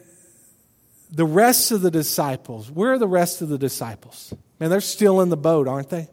the 1.10 1.26
rest 1.26 1.72
of 1.72 1.82
the 1.82 1.92
disciples, 1.92 2.72
where 2.72 2.94
are 2.94 3.00
the 3.00 3.08
rest 3.08 3.42
of 3.42 3.50
the 3.50 3.58
disciples? 3.58 4.34
Man, 4.60 4.70
they're 4.70 4.82
still 4.82 5.22
in 5.22 5.30
the 5.30 5.38
boat, 5.38 5.68
aren't 5.68 5.90
they? 5.90 6.10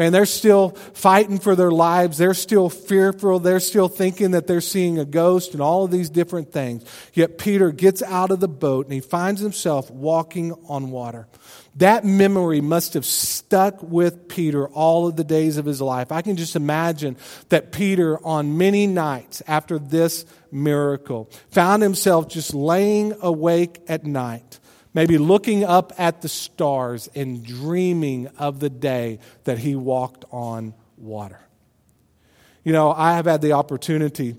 Man, 0.00 0.12
they're 0.12 0.24
still 0.24 0.70
fighting 0.70 1.38
for 1.38 1.54
their 1.54 1.70
lives. 1.70 2.16
They're 2.16 2.32
still 2.32 2.70
fearful. 2.70 3.38
They're 3.38 3.60
still 3.60 3.88
thinking 3.88 4.30
that 4.30 4.46
they're 4.46 4.62
seeing 4.62 4.98
a 4.98 5.04
ghost 5.04 5.52
and 5.52 5.60
all 5.60 5.84
of 5.84 5.90
these 5.90 6.08
different 6.08 6.50
things. 6.50 6.86
Yet 7.12 7.36
Peter 7.36 7.70
gets 7.70 8.02
out 8.02 8.30
of 8.30 8.40
the 8.40 8.48
boat 8.48 8.86
and 8.86 8.94
he 8.94 9.00
finds 9.00 9.42
himself 9.42 9.90
walking 9.90 10.54
on 10.70 10.90
water. 10.90 11.28
That 11.76 12.06
memory 12.06 12.62
must 12.62 12.94
have 12.94 13.04
stuck 13.04 13.82
with 13.82 14.26
Peter 14.26 14.68
all 14.68 15.06
of 15.06 15.16
the 15.16 15.24
days 15.24 15.58
of 15.58 15.66
his 15.66 15.82
life. 15.82 16.12
I 16.12 16.22
can 16.22 16.38
just 16.38 16.56
imagine 16.56 17.18
that 17.50 17.70
Peter, 17.70 18.18
on 18.24 18.56
many 18.56 18.86
nights 18.86 19.42
after 19.46 19.78
this 19.78 20.24
miracle, 20.50 21.28
found 21.50 21.82
himself 21.82 22.26
just 22.26 22.54
laying 22.54 23.14
awake 23.20 23.82
at 23.86 24.06
night, 24.06 24.59
maybe 24.94 25.18
looking 25.18 25.64
up 25.64 25.92
at 25.98 26.22
the 26.22 26.28
stars 26.28 27.08
and 27.14 27.44
dreaming 27.44 28.28
of 28.38 28.60
the 28.60 28.70
day 28.70 29.18
that 29.44 29.58
he 29.58 29.76
walked 29.76 30.24
on 30.30 30.74
water. 30.96 31.40
You 32.64 32.72
know, 32.72 32.92
I 32.92 33.14
have 33.14 33.26
had 33.26 33.40
the 33.40 33.52
opportunity 33.52 34.36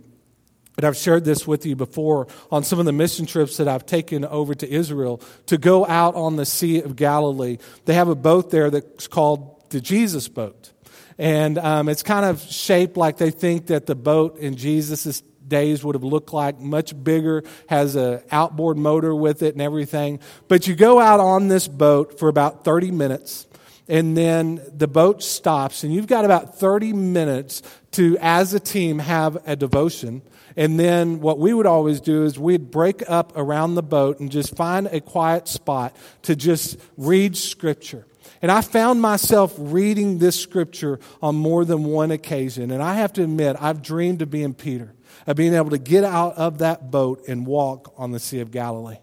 and 0.77 0.85
I've 0.85 0.97
shared 0.97 1.25
this 1.25 1.45
with 1.45 1.65
you 1.65 1.75
before 1.75 2.27
on 2.49 2.63
some 2.63 2.79
of 2.79 2.85
the 2.85 2.91
mission 2.91 3.25
trips 3.25 3.57
that 3.57 3.67
I've 3.67 3.85
taken 3.85 4.25
over 4.25 4.55
to 4.55 4.67
Israel 4.67 5.21
to 5.47 5.57
go 5.57 5.85
out 5.85 6.15
on 6.15 6.37
the 6.37 6.45
Sea 6.45 6.81
of 6.81 6.95
Galilee. 6.95 7.57
They 7.85 7.93
have 7.93 8.07
a 8.07 8.15
boat 8.15 8.51
there 8.51 8.69
that's 8.69 9.07
called 9.07 9.69
the 9.69 9.81
Jesus 9.81 10.27
boat. 10.27 10.71
And 11.17 11.57
um, 11.57 11.89
it's 11.89 12.03
kind 12.03 12.25
of 12.25 12.41
shaped 12.41 12.97
like 12.97 13.17
they 13.17 13.31
think 13.31 13.67
that 13.67 13.85
the 13.85 13.95
boat 13.95 14.37
in 14.39 14.55
Jesus' 14.55 15.21
days 15.51 15.83
would 15.83 15.93
have 15.93 16.03
looked 16.03 16.33
like 16.33 16.59
much 16.59 16.91
bigger 17.03 17.43
has 17.67 17.95
a 17.95 18.23
outboard 18.31 18.77
motor 18.77 19.13
with 19.13 19.43
it 19.43 19.53
and 19.53 19.61
everything 19.61 20.19
but 20.47 20.67
you 20.67 20.75
go 20.75 20.99
out 20.99 21.19
on 21.19 21.47
this 21.47 21.67
boat 21.67 22.17
for 22.17 22.27
about 22.27 22.63
30 22.63 22.89
minutes 22.89 23.45
and 23.87 24.17
then 24.17 24.59
the 24.75 24.87
boat 24.87 25.21
stops 25.21 25.83
and 25.83 25.93
you've 25.93 26.07
got 26.07 26.25
about 26.25 26.57
30 26.57 26.93
minutes 26.93 27.61
to 27.91 28.17
as 28.19 28.53
a 28.55 28.59
team 28.59 28.97
have 28.97 29.37
a 29.45 29.55
devotion 29.55 30.23
and 30.55 30.79
then 30.79 31.21
what 31.21 31.39
we 31.39 31.53
would 31.53 31.65
always 31.65 32.01
do 32.01 32.23
is 32.23 32.37
we'd 32.37 32.71
break 32.71 33.03
up 33.09 33.33
around 33.35 33.75
the 33.75 33.83
boat 33.83 34.19
and 34.19 34.31
just 34.31 34.55
find 34.55 34.87
a 34.87 34.99
quiet 34.99 35.47
spot 35.47 35.95
to 36.23 36.35
just 36.35 36.77
read 36.97 37.37
scripture. 37.37 38.05
And 38.41 38.51
I 38.51 38.61
found 38.61 39.01
myself 39.01 39.53
reading 39.57 40.17
this 40.17 40.39
scripture 40.39 40.99
on 41.21 41.35
more 41.35 41.63
than 41.63 41.83
one 41.83 42.11
occasion. 42.11 42.71
And 42.71 42.81
I 42.81 42.95
have 42.95 43.13
to 43.13 43.23
admit, 43.23 43.55
I've 43.59 43.81
dreamed 43.81 44.21
of 44.21 44.31
being 44.31 44.53
Peter, 44.53 44.93
of 45.27 45.35
being 45.35 45.53
able 45.53 45.71
to 45.71 45.77
get 45.77 46.03
out 46.03 46.37
of 46.37 46.59
that 46.59 46.91
boat 46.91 47.27
and 47.27 47.45
walk 47.45 47.93
on 47.97 48.11
the 48.11 48.19
Sea 48.19 48.39
of 48.39 48.51
Galilee. 48.51 48.97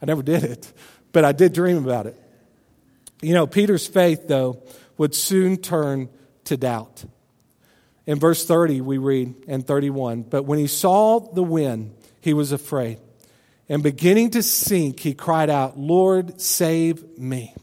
I 0.00 0.06
never 0.06 0.22
did 0.22 0.44
it, 0.44 0.72
but 1.12 1.24
I 1.24 1.32
did 1.32 1.52
dream 1.52 1.84
about 1.84 2.06
it. 2.06 2.16
You 3.20 3.34
know, 3.34 3.46
Peter's 3.46 3.86
faith, 3.86 4.28
though, 4.28 4.62
would 4.96 5.14
soon 5.14 5.56
turn 5.56 6.08
to 6.44 6.56
doubt. 6.56 7.04
In 8.06 8.18
verse 8.18 8.46
30, 8.46 8.80
we 8.80 8.98
read, 8.98 9.34
and 9.48 9.66
31, 9.66 10.22
but 10.22 10.44
when 10.44 10.58
he 10.58 10.66
saw 10.66 11.20
the 11.20 11.42
wind, 11.42 11.94
he 12.20 12.32
was 12.32 12.52
afraid. 12.52 12.98
And 13.68 13.82
beginning 13.82 14.30
to 14.30 14.42
sink, 14.42 15.00
he 15.00 15.12
cried 15.12 15.50
out, 15.50 15.78
Lord, 15.78 16.40
save 16.40 17.18
me. 17.18 17.54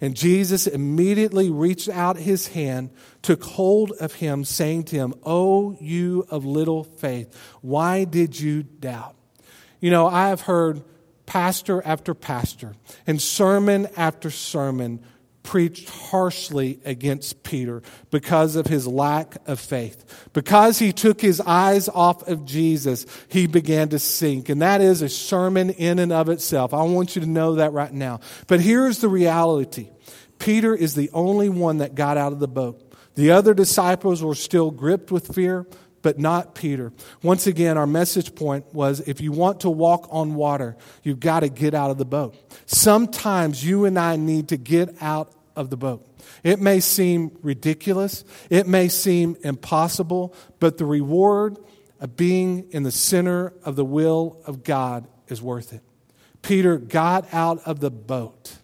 And 0.00 0.16
Jesus 0.16 0.66
immediately 0.66 1.50
reached 1.50 1.88
out 1.88 2.16
his 2.16 2.48
hand, 2.48 2.90
took 3.20 3.44
hold 3.44 3.92
of 4.00 4.14
him, 4.14 4.44
saying 4.44 4.84
to 4.84 4.96
him, 4.96 5.14
O 5.24 5.76
you 5.80 6.26
of 6.30 6.46
little 6.46 6.84
faith, 6.84 7.36
why 7.60 8.04
did 8.04 8.38
you 8.38 8.62
doubt? 8.62 9.14
You 9.78 9.90
know, 9.90 10.06
I 10.06 10.28
have 10.28 10.42
heard 10.42 10.82
pastor 11.26 11.82
after 11.84 12.14
pastor 12.14 12.74
and 13.06 13.20
sermon 13.20 13.88
after 13.96 14.30
sermon 14.30 15.00
preached 15.42 15.88
harshly 15.88 16.80
against 16.84 17.42
Peter 17.42 17.82
because 18.10 18.56
of 18.56 18.66
his 18.66 18.86
lack 18.86 19.36
of 19.48 19.58
faith. 19.58 20.28
Because 20.32 20.78
he 20.78 20.92
took 20.92 21.20
his 21.20 21.40
eyes 21.40 21.88
off 21.88 22.26
of 22.28 22.44
Jesus, 22.44 23.06
he 23.28 23.46
began 23.46 23.88
to 23.90 23.98
sink. 23.98 24.48
And 24.48 24.62
that 24.62 24.80
is 24.80 25.02
a 25.02 25.08
sermon 25.08 25.70
in 25.70 25.98
and 25.98 26.12
of 26.12 26.28
itself. 26.28 26.74
I 26.74 26.82
want 26.82 27.16
you 27.16 27.22
to 27.22 27.28
know 27.28 27.56
that 27.56 27.72
right 27.72 27.92
now. 27.92 28.20
But 28.46 28.60
here's 28.60 28.98
the 28.98 29.08
reality 29.08 29.90
Peter 30.38 30.74
is 30.74 30.94
the 30.94 31.10
only 31.12 31.48
one 31.48 31.78
that 31.78 31.94
got 31.94 32.16
out 32.16 32.32
of 32.32 32.38
the 32.38 32.48
boat. 32.48 32.90
The 33.14 33.32
other 33.32 33.54
disciples 33.54 34.22
were 34.22 34.34
still 34.34 34.70
gripped 34.70 35.10
with 35.10 35.34
fear. 35.34 35.66
But 36.02 36.18
not 36.18 36.54
Peter. 36.54 36.92
Once 37.22 37.46
again, 37.46 37.76
our 37.76 37.86
message 37.86 38.34
point 38.34 38.72
was 38.74 39.00
if 39.00 39.20
you 39.20 39.32
want 39.32 39.60
to 39.60 39.70
walk 39.70 40.08
on 40.10 40.34
water, 40.34 40.76
you've 41.02 41.20
got 41.20 41.40
to 41.40 41.48
get 41.48 41.74
out 41.74 41.90
of 41.90 41.98
the 41.98 42.04
boat. 42.04 42.34
Sometimes 42.66 43.64
you 43.64 43.84
and 43.84 43.98
I 43.98 44.16
need 44.16 44.48
to 44.48 44.56
get 44.56 44.94
out 45.00 45.32
of 45.56 45.70
the 45.70 45.76
boat. 45.76 46.06
It 46.42 46.60
may 46.60 46.80
seem 46.80 47.36
ridiculous, 47.42 48.24
it 48.48 48.66
may 48.66 48.88
seem 48.88 49.36
impossible, 49.42 50.34
but 50.58 50.78
the 50.78 50.86
reward 50.86 51.58
of 52.00 52.16
being 52.16 52.70
in 52.70 52.82
the 52.82 52.90
center 52.90 53.52
of 53.64 53.76
the 53.76 53.84
will 53.84 54.40
of 54.46 54.64
God 54.64 55.06
is 55.28 55.42
worth 55.42 55.72
it. 55.72 55.82
Peter 56.42 56.78
got 56.78 57.32
out 57.32 57.60
of 57.66 57.80
the 57.80 57.90
boat 57.90 58.56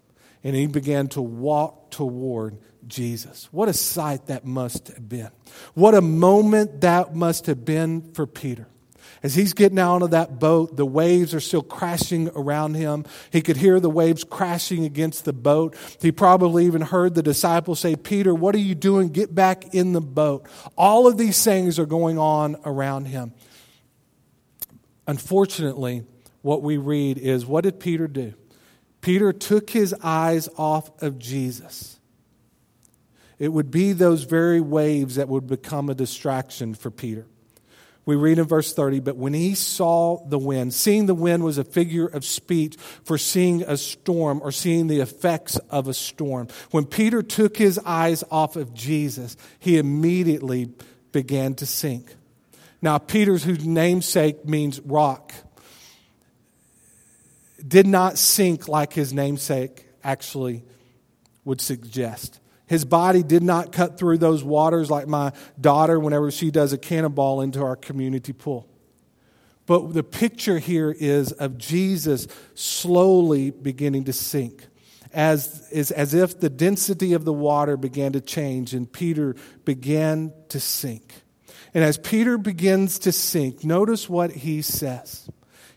and 0.43 0.57
he 0.57 0.67
began 0.67 1.09
to 1.09 1.21
walk 1.21 1.91
toward 1.91 2.57
Jesus. 2.89 3.49
What 3.53 3.69
a 3.69 3.73
sight 3.73 4.27
that 4.27 4.45
must 4.45 4.89
have 4.89 5.09
been. 5.09 5.31
What 5.75 5.95
a 5.95 6.01
moment 6.01 6.81
that 6.83 7.15
must 7.15 7.47
have 7.47 7.65
been 7.65 8.13
for 8.13 8.27
Peter. 8.27 8.69
As 9.23 9.35
he's 9.35 9.55
getting 9.55 9.79
out 9.79 10.03
of 10.03 10.11
that 10.11 10.39
boat, 10.39 10.77
the 10.77 10.87
waves 10.87 11.35
are 11.35 11.41
still 11.41 11.63
crashing 11.63 12.29
around 12.37 12.75
him. 12.75 13.05
He 13.31 13.41
could 13.41 13.57
hear 13.57 13.81
the 13.81 13.91
waves 13.91 14.25
crashing 14.25 14.85
against 14.85 15.25
the 15.25 15.33
boat. 15.33 15.77
He 16.01 16.13
probably 16.13 16.67
even 16.67 16.83
heard 16.83 17.15
the 17.15 17.23
disciples 17.23 17.81
say, 17.81 17.97
Peter, 17.97 18.35
what 18.35 18.55
are 18.55 18.59
you 18.59 18.75
doing? 18.75 19.09
Get 19.09 19.35
back 19.35 19.75
in 19.75 19.93
the 19.93 20.01
boat. 20.01 20.47
All 20.77 21.07
of 21.07 21.17
these 21.17 21.43
things 21.43 21.79
are 21.79 21.87
going 21.87 22.19
on 22.19 22.57
around 22.65 23.07
him. 23.07 23.33
Unfortunately, 25.07 26.05
what 26.43 26.63
we 26.63 26.77
read 26.77 27.19
is 27.19 27.47
what 27.47 27.65
did 27.65 27.81
Peter 27.81 28.07
do? 28.07 28.35
Peter 29.01 29.33
took 29.33 29.71
his 29.71 29.95
eyes 30.03 30.49
off 30.57 31.03
of 31.03 31.19
Jesus. 31.19 31.99
It 33.39 33.53
would 33.53 33.71
be 33.71 33.93
those 33.93 34.25
very 34.25 34.61
waves 34.61 35.17
that 35.17 35.29
would 35.29 35.47
become 35.47 35.91
a 35.91 35.95
distraction 35.95 36.75
for 36.75 36.91
Peter. 36.91 37.27
We 38.07 38.15
read 38.15 38.39
in 38.39 38.45
verse 38.45 38.73
30, 38.73 39.01
but 39.01 39.17
when 39.17 39.35
he 39.35 39.57
saw 39.57 40.25
the 40.25 40.39
wind, 40.39 40.73
seeing 40.73 41.07
the 41.07 41.15
wind 41.15 41.43
was 41.43 41.59
a 41.59 41.65
figure 41.65 42.07
of 42.07 42.25
speech 42.25 42.77
for 43.05 43.19
seeing 43.19 43.63
a 43.63 43.77
storm 43.77 44.41
or 44.43 44.53
seeing 44.53 44.87
the 44.87 45.01
effects 45.01 45.57
of 45.71 45.89
a 45.89 45.95
storm. 45.95 46.47
When 46.71 46.87
Peter 46.87 47.21
took 47.21 47.57
his 47.57 47.81
eyes 47.81 48.23
off 48.31 48.55
of 48.55 48.73
Jesus, 48.73 49.37
he 49.59 49.77
immediately 49.77 50.71
began 51.11 51.55
to 51.57 51.67
sink. 51.67 52.15
Now, 52.81 52.99
Peter's, 52.99 53.43
whose 53.43 53.67
namesake 53.67 54.45
means 54.45 54.79
rock, 54.81 55.33
did 57.67 57.89
not 57.89 58.19
sink 58.19 58.69
like 58.69 58.93
his 58.93 59.13
namesake 59.13 59.85
actually 60.05 60.63
would 61.45 61.61
suggest. 61.61 62.39
His 62.67 62.85
body 62.85 63.23
did 63.23 63.43
not 63.43 63.73
cut 63.73 63.97
through 63.97 64.19
those 64.19 64.43
waters 64.43 64.91
like 64.91 65.07
my 65.07 65.33
daughter 65.61 65.99
whenever 66.01 66.31
she 66.31 66.51
does 66.51 66.73
a 66.73 66.79
cannonball 66.79 67.41
into 67.41 67.63
our 67.63 67.77
community 67.77 68.33
pool. 68.33 68.69
But 69.67 69.95
the 69.95 70.03
picture 70.03 70.59
here 70.59 70.95
is 70.97 71.33
of 71.33 71.59
Jesus 71.59 72.27
slowly 72.55 73.51
beginning 73.51 74.05
to 74.05 74.13
sink, 74.13 74.67
as, 75.13 75.69
is, 75.71 75.91
as 75.91 76.15
if 76.15 76.39
the 76.39 76.51
density 76.51 77.13
of 77.15 77.25
the 77.25 77.33
water 77.33 77.77
began 77.77 78.13
to 78.13 78.21
change 78.21 78.75
and 78.75 78.91
Peter 78.91 79.35
began 79.65 80.33
to 80.49 80.61
sink. 80.61 81.15
And 81.75 81.85
as 81.85 81.99
Peter 81.99 82.39
begins 82.39 83.01
to 83.01 83.13
sink, 83.13 83.65
notice 83.65 84.09
what 84.09 84.31
he 84.31 84.63
says. 84.63 85.29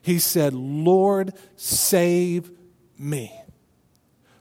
He 0.02 0.18
said, 0.18 0.54
Lord, 0.54 1.34
save 1.56 2.52
me. 2.98 3.34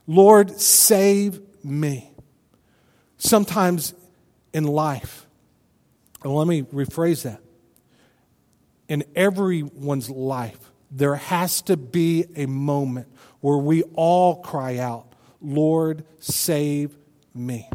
Lord, 0.07 0.59
save 0.59 1.41
me 1.63 2.08
sometimes 3.19 3.93
in 4.51 4.63
life. 4.63 5.27
Well, 6.23 6.35
let 6.35 6.47
me 6.47 6.63
rephrase 6.63 7.23
that. 7.23 7.41
In 8.87 9.03
everyone's 9.15 10.09
life, 10.09 10.71
there 10.89 11.15
has 11.15 11.61
to 11.63 11.77
be 11.77 12.25
a 12.35 12.47
moment 12.47 13.07
where 13.41 13.57
we 13.57 13.83
all 13.93 14.41
cry 14.41 14.77
out, 14.79 15.13
Lord, 15.39 16.03
save 16.19 16.97
me. 17.33 17.69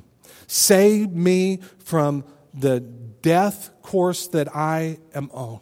Save 0.48 1.12
me 1.12 1.60
from 1.78 2.24
the 2.52 2.80
death 2.80 3.70
course 3.82 4.26
that 4.28 4.54
I 4.54 4.98
am 5.14 5.30
on. 5.32 5.60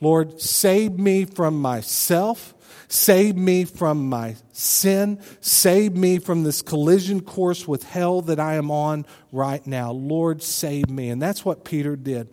Lord, 0.00 0.40
save 0.40 0.98
me 0.98 1.26
from 1.26 1.60
myself. 1.60 2.54
Save 2.92 3.36
me 3.36 3.64
from 3.64 4.08
my 4.08 4.34
sin. 4.50 5.20
Save 5.40 5.96
me 5.96 6.18
from 6.18 6.42
this 6.42 6.60
collision 6.60 7.20
course 7.20 7.68
with 7.68 7.84
hell 7.84 8.20
that 8.22 8.40
I 8.40 8.54
am 8.54 8.72
on 8.72 9.06
right 9.30 9.64
now. 9.64 9.92
Lord, 9.92 10.42
save 10.42 10.90
me. 10.90 11.08
And 11.08 11.22
that's 11.22 11.44
what 11.44 11.64
Peter 11.64 11.94
did. 11.94 12.28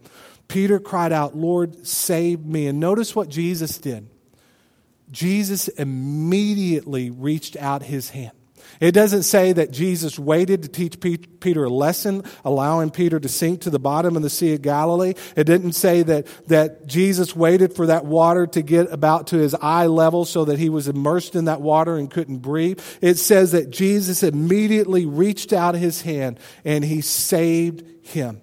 Peter 0.47 0.79
cried 0.79 1.13
out, 1.13 1.37
Lord, 1.37 1.85
save 1.85 2.43
me. 2.43 2.65
And 2.65 2.79
notice 2.79 3.15
what 3.15 3.29
Jesus 3.29 3.77
did. 3.77 4.09
Jesus 5.11 5.67
immediately 5.67 7.11
reached 7.11 7.55
out 7.55 7.83
his 7.83 8.09
hand. 8.09 8.36
It 8.79 8.91
doesn't 8.91 9.23
say 9.23 9.53
that 9.53 9.71
Jesus 9.71 10.19
waited 10.19 10.63
to 10.63 10.69
teach 10.69 10.99
Peter 10.99 11.63
a 11.63 11.69
lesson, 11.69 12.23
allowing 12.45 12.91
Peter 12.91 13.19
to 13.19 13.29
sink 13.29 13.61
to 13.61 13.69
the 13.69 13.79
bottom 13.79 14.15
of 14.15 14.21
the 14.21 14.29
Sea 14.29 14.53
of 14.53 14.61
Galilee. 14.61 15.13
It 15.35 15.45
didn't 15.45 15.73
say 15.73 16.03
that, 16.03 16.27
that 16.47 16.87
Jesus 16.87 17.35
waited 17.35 17.75
for 17.75 17.87
that 17.87 18.05
water 18.05 18.45
to 18.47 18.61
get 18.61 18.91
about 18.91 19.27
to 19.27 19.37
his 19.37 19.55
eye 19.55 19.87
level 19.87 20.25
so 20.25 20.45
that 20.45 20.59
he 20.59 20.69
was 20.69 20.87
immersed 20.87 21.35
in 21.35 21.45
that 21.45 21.61
water 21.61 21.97
and 21.97 22.11
couldn't 22.11 22.39
breathe. 22.39 22.79
It 23.01 23.15
says 23.15 23.53
that 23.53 23.71
Jesus 23.71 24.23
immediately 24.23 25.05
reached 25.05 25.53
out 25.53 25.75
his 25.75 26.01
hand 26.01 26.39
and 26.63 26.83
he 26.83 27.01
saved 27.01 28.05
him. 28.05 28.41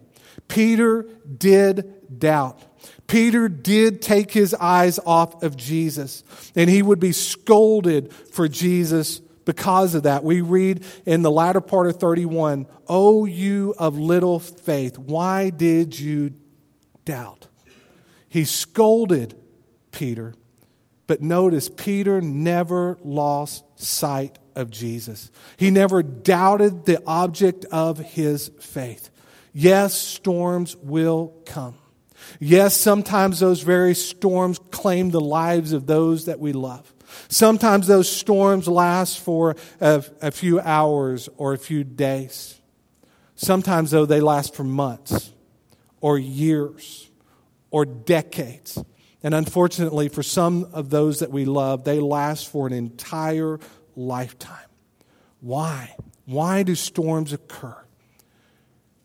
Peter 0.49 1.09
did 1.39 2.19
doubt. 2.19 2.61
Peter 3.07 3.49
did 3.49 4.03
take 4.03 4.31
his 4.31 4.55
eyes 4.55 4.99
off 5.05 5.43
of 5.43 5.57
Jesus, 5.57 6.25
and 6.57 6.71
he 6.71 6.83
would 6.83 7.01
be 7.01 7.13
scolded 7.13 8.13
for 8.13 8.49
Jesus 8.49 9.21
because 9.45 9.95
of 9.95 10.05
that, 10.05 10.25
we 10.25 10.41
read 10.41 10.85
in 11.05 11.23
the 11.23 11.31
latter 11.31 11.61
part 11.61 11.87
of 11.87 11.97
31, 11.97 12.67
O 12.89 13.25
you 13.25 13.75
of 13.79 13.99
little 13.99 14.39
faith, 14.39 14.99
why 14.99 15.51
did 15.51 15.99
you 15.99 16.33
doubt? 17.05 17.47
He 18.29 18.45
scolded 18.45 19.37
Peter, 19.93 20.35
but 21.07 21.21
notice 21.21 21.69
Peter 21.69 22.21
never 22.21 22.99
lost 23.05 23.65
sight 23.77 24.39
of 24.55 24.71
Jesus. 24.71 25.31
He 25.57 25.71
never 25.71 26.03
doubted 26.03 26.85
the 26.85 27.03
object 27.07 27.65
of 27.67 27.99
his 27.99 28.51
faith. 28.61 29.11
Yes, 29.53 29.95
storms 29.95 30.77
will 30.77 31.35
come. 31.47 31.77
Yes, 32.41 32.75
sometimes 32.77 33.41
those 33.41 33.61
very 33.61 33.95
storms 33.95 34.59
claim 34.71 35.11
the 35.11 35.21
lives 35.21 35.73
of 35.73 35.87
those 35.87 36.25
that 36.25 36.41
we 36.41 36.53
love. 36.53 36.94
Sometimes 37.29 37.87
those 37.87 38.11
storms 38.11 38.69
last 38.69 39.21
for 39.21 39.57
a, 39.81 40.05
a, 40.21 40.31
few 40.31 40.61
hours 40.61 41.29
or 41.37 41.53
a 41.53 41.59
few 41.59 41.85
days. 41.85 42.61
Sometimes, 43.35 43.91
though, 43.91 44.07
they 44.07 44.21
last 44.21 44.55
for 44.55 44.65
months 44.65 45.33
or 46.01 46.19
years 46.19 47.11
or 47.71 47.85
decades. 47.85 48.83
And 49.23 49.35
unfortunately, 49.35 50.09
for 50.09 50.23
some 50.23 50.69
of 50.73 50.91
those 50.91 51.21
that 51.21 51.31
we 51.31 51.45
love, 51.45 51.85
they 51.85 51.99
last 51.99 52.49
for 52.49 52.67
an 52.67 52.73
entire 52.73 53.59
lifetime. 53.97 54.69
Why? 55.41 55.97
Why 56.27 56.63
do 56.63 56.75
storms 56.75 57.33
occur? 57.33 57.77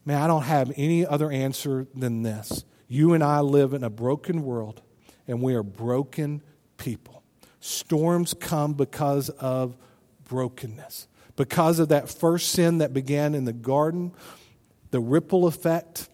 Man, 0.06 0.22
I 0.22 0.28
don't 0.28 0.44
have 0.44 0.72
any 0.76 1.06
other 1.06 1.32
answer 1.32 1.88
than 1.94 2.24
this. 2.24 2.64
You 2.88 3.14
and 3.14 3.24
I 3.24 3.42
live 3.42 3.74
in 3.74 3.84
a 3.84 3.90
broken 3.90 4.44
world, 4.44 4.82
and 5.28 5.42
we 5.42 5.54
are 5.54 5.64
broken 5.64 6.42
people. 6.78 7.19
Storms 7.60 8.34
come 8.34 8.74
because 8.74 9.30
of 9.30 9.76
brokenness. 10.26 11.08
Because 11.36 11.80
of 11.80 11.90
that 11.90 12.10
first 12.10 12.50
sin 12.50 12.80
that 12.80 12.94
began 12.94 13.34
in 13.34 13.46
the 13.46 13.54
garden, 13.54 14.12
the 14.92 15.00
ripple 15.00 15.48
effect 15.48 16.10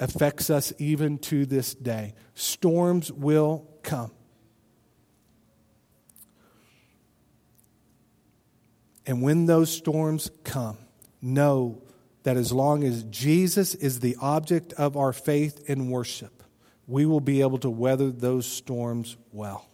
affects 0.00 0.50
us 0.50 0.72
even 0.78 1.18
to 1.18 1.46
this 1.46 1.74
day. 1.74 2.14
Storms 2.34 3.10
will 3.12 3.66
come. 3.82 4.12
And 9.06 9.22
when 9.22 9.46
those 9.46 9.70
storms 9.70 10.30
come, 10.44 10.78
know 11.22 11.82
that 12.24 12.36
as 12.36 12.52
long 12.52 12.84
as 12.84 13.04
Jesus 13.04 13.74
is 13.74 14.00
the 14.00 14.16
object 14.20 14.74
of 14.74 14.96
our 14.96 15.12
faith 15.12 15.64
and 15.68 15.90
worship, 15.90 16.42
we 16.86 17.06
will 17.06 17.20
be 17.20 17.40
able 17.40 17.58
to 17.58 17.70
weather 17.70 18.10
those 18.10 18.46
storms 18.46 19.16
well. 19.32 19.66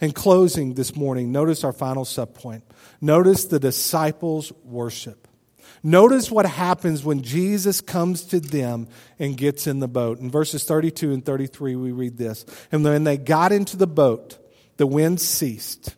In 0.00 0.12
closing 0.12 0.74
this 0.74 0.96
morning, 0.96 1.32
notice 1.32 1.64
our 1.64 1.72
final 1.72 2.04
subpoint. 2.04 2.62
Notice 3.00 3.46
the 3.46 3.60
disciples' 3.60 4.52
worship. 4.64 5.28
Notice 5.82 6.30
what 6.30 6.46
happens 6.46 7.04
when 7.04 7.22
Jesus 7.22 7.82
comes 7.82 8.24
to 8.24 8.40
them 8.40 8.88
and 9.18 9.36
gets 9.36 9.66
in 9.66 9.80
the 9.80 9.88
boat. 9.88 10.18
In 10.18 10.30
verses 10.30 10.64
32 10.64 11.12
and 11.12 11.24
33, 11.24 11.76
we 11.76 11.92
read 11.92 12.16
this. 12.16 12.46
And 12.72 12.82
when 12.82 13.04
they 13.04 13.18
got 13.18 13.52
into 13.52 13.76
the 13.76 13.86
boat, 13.86 14.38
the 14.78 14.86
wind 14.86 15.20
ceased. 15.20 15.94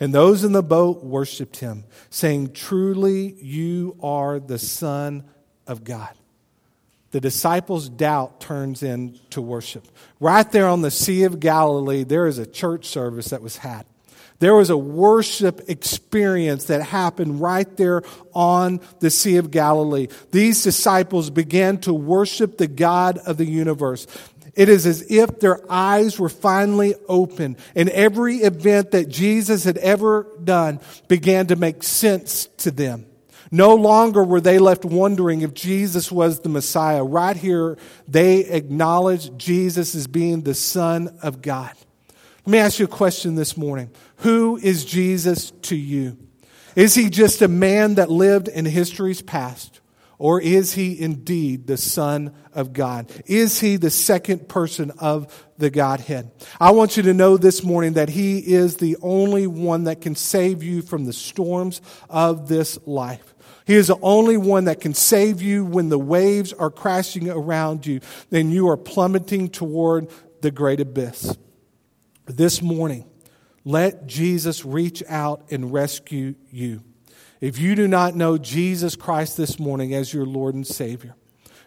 And 0.00 0.14
those 0.14 0.44
in 0.44 0.52
the 0.52 0.62
boat 0.62 1.04
worshiped 1.04 1.56
him, 1.56 1.84
saying, 2.10 2.54
Truly, 2.54 3.34
you 3.34 3.96
are 4.02 4.40
the 4.40 4.58
Son 4.58 5.24
of 5.66 5.84
God. 5.84 6.12
The 7.12 7.20
disciples' 7.20 7.88
doubt 7.88 8.40
turns 8.40 8.82
into 8.82 9.40
worship. 9.40 9.86
Right 10.18 10.50
there 10.50 10.66
on 10.66 10.82
the 10.82 10.90
Sea 10.90 11.24
of 11.24 11.40
Galilee, 11.40 12.04
there 12.04 12.26
is 12.26 12.38
a 12.38 12.46
church 12.46 12.86
service 12.86 13.28
that 13.28 13.42
was 13.42 13.58
had. 13.58 13.86
There 14.38 14.56
was 14.56 14.70
a 14.70 14.76
worship 14.76 15.68
experience 15.68 16.64
that 16.64 16.82
happened 16.82 17.40
right 17.40 17.76
there 17.76 18.02
on 18.34 18.80
the 18.98 19.10
Sea 19.10 19.36
of 19.36 19.52
Galilee. 19.52 20.08
These 20.32 20.64
disciples 20.64 21.30
began 21.30 21.78
to 21.82 21.94
worship 21.94 22.58
the 22.58 22.66
God 22.66 23.18
of 23.18 23.36
the 23.36 23.46
universe. 23.46 24.08
It 24.54 24.68
is 24.68 24.84
as 24.84 25.10
if 25.10 25.38
their 25.38 25.60
eyes 25.70 26.18
were 26.18 26.28
finally 26.28 26.94
open 27.08 27.56
and 27.76 27.88
every 27.90 28.38
event 28.38 28.90
that 28.90 29.08
Jesus 29.08 29.64
had 29.64 29.78
ever 29.78 30.26
done 30.42 30.80
began 31.08 31.46
to 31.46 31.56
make 31.56 31.82
sense 31.82 32.46
to 32.58 32.70
them. 32.70 33.06
No 33.54 33.74
longer 33.74 34.24
were 34.24 34.40
they 34.40 34.58
left 34.58 34.86
wondering 34.86 35.42
if 35.42 35.52
Jesus 35.52 36.10
was 36.10 36.40
the 36.40 36.48
Messiah. 36.48 37.04
Right 37.04 37.36
here, 37.36 37.76
they 38.08 38.46
acknowledged 38.46 39.38
Jesus 39.38 39.94
as 39.94 40.06
being 40.06 40.40
the 40.40 40.54
Son 40.54 41.18
of 41.22 41.42
God. 41.42 41.72
Let 42.46 42.50
me 42.50 42.58
ask 42.58 42.78
you 42.78 42.86
a 42.86 42.88
question 42.88 43.34
this 43.34 43.54
morning. 43.56 43.90
Who 44.16 44.56
is 44.56 44.86
Jesus 44.86 45.50
to 45.62 45.76
you? 45.76 46.16
Is 46.74 46.94
he 46.94 47.10
just 47.10 47.42
a 47.42 47.48
man 47.48 47.96
that 47.96 48.10
lived 48.10 48.48
in 48.48 48.64
history's 48.64 49.20
past? 49.20 49.80
Or 50.18 50.40
is 50.40 50.72
he 50.72 50.98
indeed 50.98 51.66
the 51.66 51.76
Son 51.76 52.32
of 52.54 52.72
God? 52.72 53.10
Is 53.26 53.60
he 53.60 53.76
the 53.76 53.90
second 53.90 54.48
person 54.48 54.92
of 54.98 55.46
the 55.62 55.70
Godhead? 55.70 56.30
I 56.60 56.72
want 56.72 56.96
you 56.96 57.04
to 57.04 57.14
know 57.14 57.38
this 57.38 57.62
morning 57.62 57.94
that 57.94 58.10
he 58.10 58.40
is 58.40 58.76
the 58.76 58.96
only 59.00 59.46
one 59.46 59.84
that 59.84 60.00
can 60.00 60.14
save 60.14 60.62
you 60.62 60.82
from 60.82 61.06
the 61.06 61.12
storms 61.12 61.80
of 62.10 62.48
this 62.48 62.78
life. 62.84 63.34
He 63.64 63.74
is 63.76 63.86
the 63.86 63.98
only 64.02 64.36
one 64.36 64.64
that 64.64 64.80
can 64.80 64.92
save 64.92 65.40
you 65.40 65.64
when 65.64 65.88
the 65.88 65.98
waves 65.98 66.52
are 66.52 66.70
crashing 66.70 67.30
around 67.30 67.86
you, 67.86 68.00
and 68.32 68.52
you 68.52 68.68
are 68.68 68.76
plummeting 68.76 69.50
toward 69.50 70.10
the 70.40 70.50
great 70.50 70.80
abyss. 70.80 71.38
This 72.26 72.60
morning, 72.60 73.08
let 73.64 74.08
Jesus 74.08 74.64
reach 74.64 75.02
out 75.08 75.44
and 75.52 75.72
rescue 75.72 76.34
you. 76.50 76.82
If 77.40 77.60
you 77.60 77.76
do 77.76 77.86
not 77.86 78.16
know 78.16 78.36
Jesus 78.36 78.96
Christ 78.96 79.36
this 79.36 79.60
morning 79.60 79.94
as 79.94 80.12
your 80.12 80.26
Lord 80.26 80.56
and 80.56 80.66
Savior, 80.66 81.14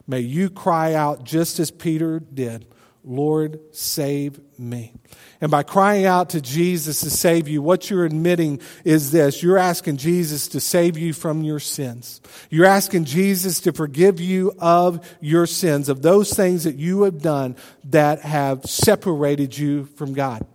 may 0.06 0.20
you 0.20 0.50
cry 0.50 0.94
out 0.94 1.24
just 1.24 1.60
as 1.62 1.72
Peter 1.72 2.20
did 2.20 2.66
Lord, 3.06 3.60
save 3.72 4.40
me. 4.58 4.94
And 5.40 5.52
by 5.52 5.64
crying 5.64 6.06
out 6.06 6.32
to 6.32 6.42
Jesus 6.42 7.02
to 7.02 7.10
save 7.12 7.48
you, 7.48 7.62
what 7.62 7.90
you're 7.90 8.06
admitting 8.06 8.62
is 8.84 9.12
this. 9.12 9.44
You're 9.44 9.60
asking 9.60 9.98
Jesus 9.98 10.48
to 10.50 10.60
save 10.60 10.98
you 10.98 11.14
from 11.14 11.44
your 11.44 11.60
sins. 11.60 12.20
You're 12.50 12.66
asking 12.66 13.06
Jesus 13.06 13.62
to 13.62 13.74
forgive 13.74 14.20
you 14.20 14.54
of 14.58 15.08
your 15.22 15.46
sins, 15.46 15.88
of 15.88 16.02
those 16.02 16.34
things 16.34 16.64
that 16.64 16.78
you 16.78 17.04
have 17.04 17.22
done 17.22 17.56
that 17.86 18.22
have 18.22 18.66
separated 18.66 19.56
you 19.56 19.86
from 19.86 20.14
God. 20.14 20.46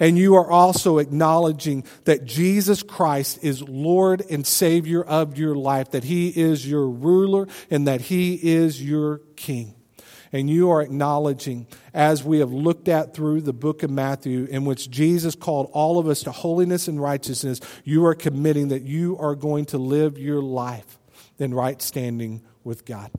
And 0.00 0.16
you 0.16 0.36
are 0.36 0.50
also 0.50 0.98
acknowledging 0.98 1.84
that 2.04 2.24
Jesus 2.24 2.82
Christ 2.82 3.40
is 3.42 3.62
Lord 3.62 4.22
and 4.30 4.46
Savior 4.46 5.02
of 5.02 5.38
your 5.38 5.54
life, 5.54 5.90
that 5.90 6.04
He 6.04 6.28
is 6.28 6.68
your 6.68 6.88
ruler 6.88 7.46
and 7.70 7.86
that 7.86 8.00
He 8.00 8.34
is 8.34 8.82
your 8.82 9.18
King 9.36 9.77
and 10.32 10.50
you 10.50 10.70
are 10.70 10.82
acknowledging, 10.82 11.66
as 11.94 12.22
we 12.22 12.38
have 12.40 12.52
looked 12.52 12.88
at 12.88 13.14
through 13.14 13.42
the 13.42 13.52
book 13.52 13.82
of 13.82 13.90
Matthew, 13.90 14.44
in 14.44 14.64
which 14.64 14.90
Jesus 14.90 15.34
called 15.34 15.70
all 15.72 15.98
of 15.98 16.08
us 16.08 16.22
to 16.24 16.32
holiness 16.32 16.88
and 16.88 17.00
righteousness, 17.00 17.60
you 17.84 18.04
are 18.04 18.14
committing 18.14 18.68
that 18.68 18.82
you 18.82 19.16
are 19.18 19.34
going 19.34 19.64
to 19.66 19.78
live 19.78 20.18
your 20.18 20.42
life 20.42 20.98
in 21.38 21.54
right 21.54 21.80
standing 21.80 22.42
with 22.64 22.84
God. 22.84 23.10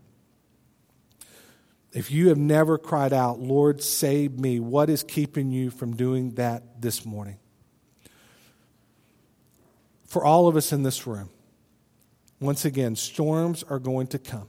If 1.91 2.11
you 2.11 2.29
have 2.29 2.37
never 2.37 2.77
cried 2.77 3.13
out, 3.13 3.39
Lord, 3.39 3.81
save 3.81 4.39
me, 4.39 4.59
what 4.59 4.89
is 4.89 5.01
keeping 5.01 5.51
you 5.51 5.71
from 5.71 5.95
doing 5.95 6.35
that 6.35 6.81
this 6.81 7.03
morning? 7.03 7.39
For 10.05 10.23
all 10.23 10.47
of 10.47 10.55
us 10.55 10.71
in 10.71 10.83
this 10.83 11.07
room, 11.07 11.29
once 12.39 12.63
again, 12.63 12.95
storms 12.95 13.63
are 13.63 13.79
going 13.79 14.07
to 14.07 14.19
come. 14.19 14.47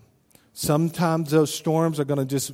Sometimes 0.52 1.30
those 1.30 1.52
storms 1.54 2.00
are 2.00 2.04
going 2.04 2.18
to 2.18 2.24
just 2.24 2.52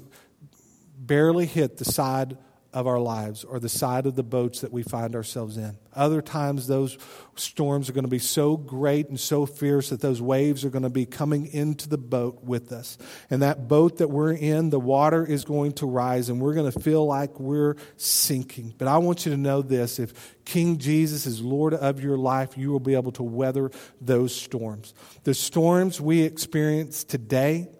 barely 0.99 1.47
hit 1.47 1.79
the 1.79 1.85
side 1.85 2.37
of 2.77 2.87
our 2.87 3.01
lives 3.01 3.43
or 3.43 3.59
the 3.59 3.71
side 3.71 4.05
of 4.05 4.17
the 4.17 4.23
boats 4.23 4.61
that 4.61 4.71
we 4.71 4.83
find 4.83 5.17
ourselves 5.17 5.57
in. 5.57 5.79
Other 5.95 6.21
times, 6.21 6.67
those 6.67 6.99
storms 7.35 7.89
are 7.89 7.95
going 7.95 8.05
to 8.05 8.11
be 8.11 8.19
so 8.19 8.55
great 8.59 9.09
and 9.09 9.19
so 9.19 9.47
fierce 9.47 9.89
that 9.89 10.03
those 10.03 10.21
waves 10.21 10.63
are 10.63 10.69
going 10.69 10.83
to 10.83 10.91
be 10.91 11.07
coming 11.07 11.47
into 11.47 11.89
the 11.89 11.97
boat 11.97 12.45
with 12.45 12.73
us. 12.73 12.99
And 13.31 13.41
that 13.41 13.67
boat 13.67 13.97
that 13.97 14.11
we're 14.11 14.35
in, 14.35 14.69
the 14.69 14.79
water 14.79 15.25
is 15.25 15.47
going 15.47 15.73
to 15.73 15.87
rise 15.87 16.29
and 16.29 16.39
we're 16.39 16.53
going 16.53 16.71
to 16.71 16.81
feel 16.81 17.07
like 17.07 17.41
we're 17.41 17.77
sinking. 17.97 18.75
But 18.77 18.89
I 18.89 18.99
want 18.99 19.25
you 19.25 19.33
to 19.33 19.39
know 19.39 19.63
this 19.63 19.99
if 19.99 20.37
King 20.45 20.77
Jesus 20.77 21.25
is 21.25 21.41
Lord 21.41 21.73
of 21.73 22.03
your 22.03 22.19
life, 22.19 22.59
you 22.59 22.73
will 22.73 22.81
be 22.81 22.95
able 22.95 23.13
to 23.13 23.23
weather 23.23 23.71
those 24.03 24.35
storms. 24.35 24.93
The 25.25 25.33
storms 25.33 25.99
we 25.99 26.21
experience 26.25 27.05
today, 27.05 27.71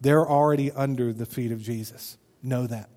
they're 0.00 0.26
already 0.26 0.70
under 0.72 1.12
the 1.12 1.26
feet 1.26 1.52
of 1.52 1.60
Jesus. 1.60 2.16
Know 2.42 2.66
that. 2.66 2.90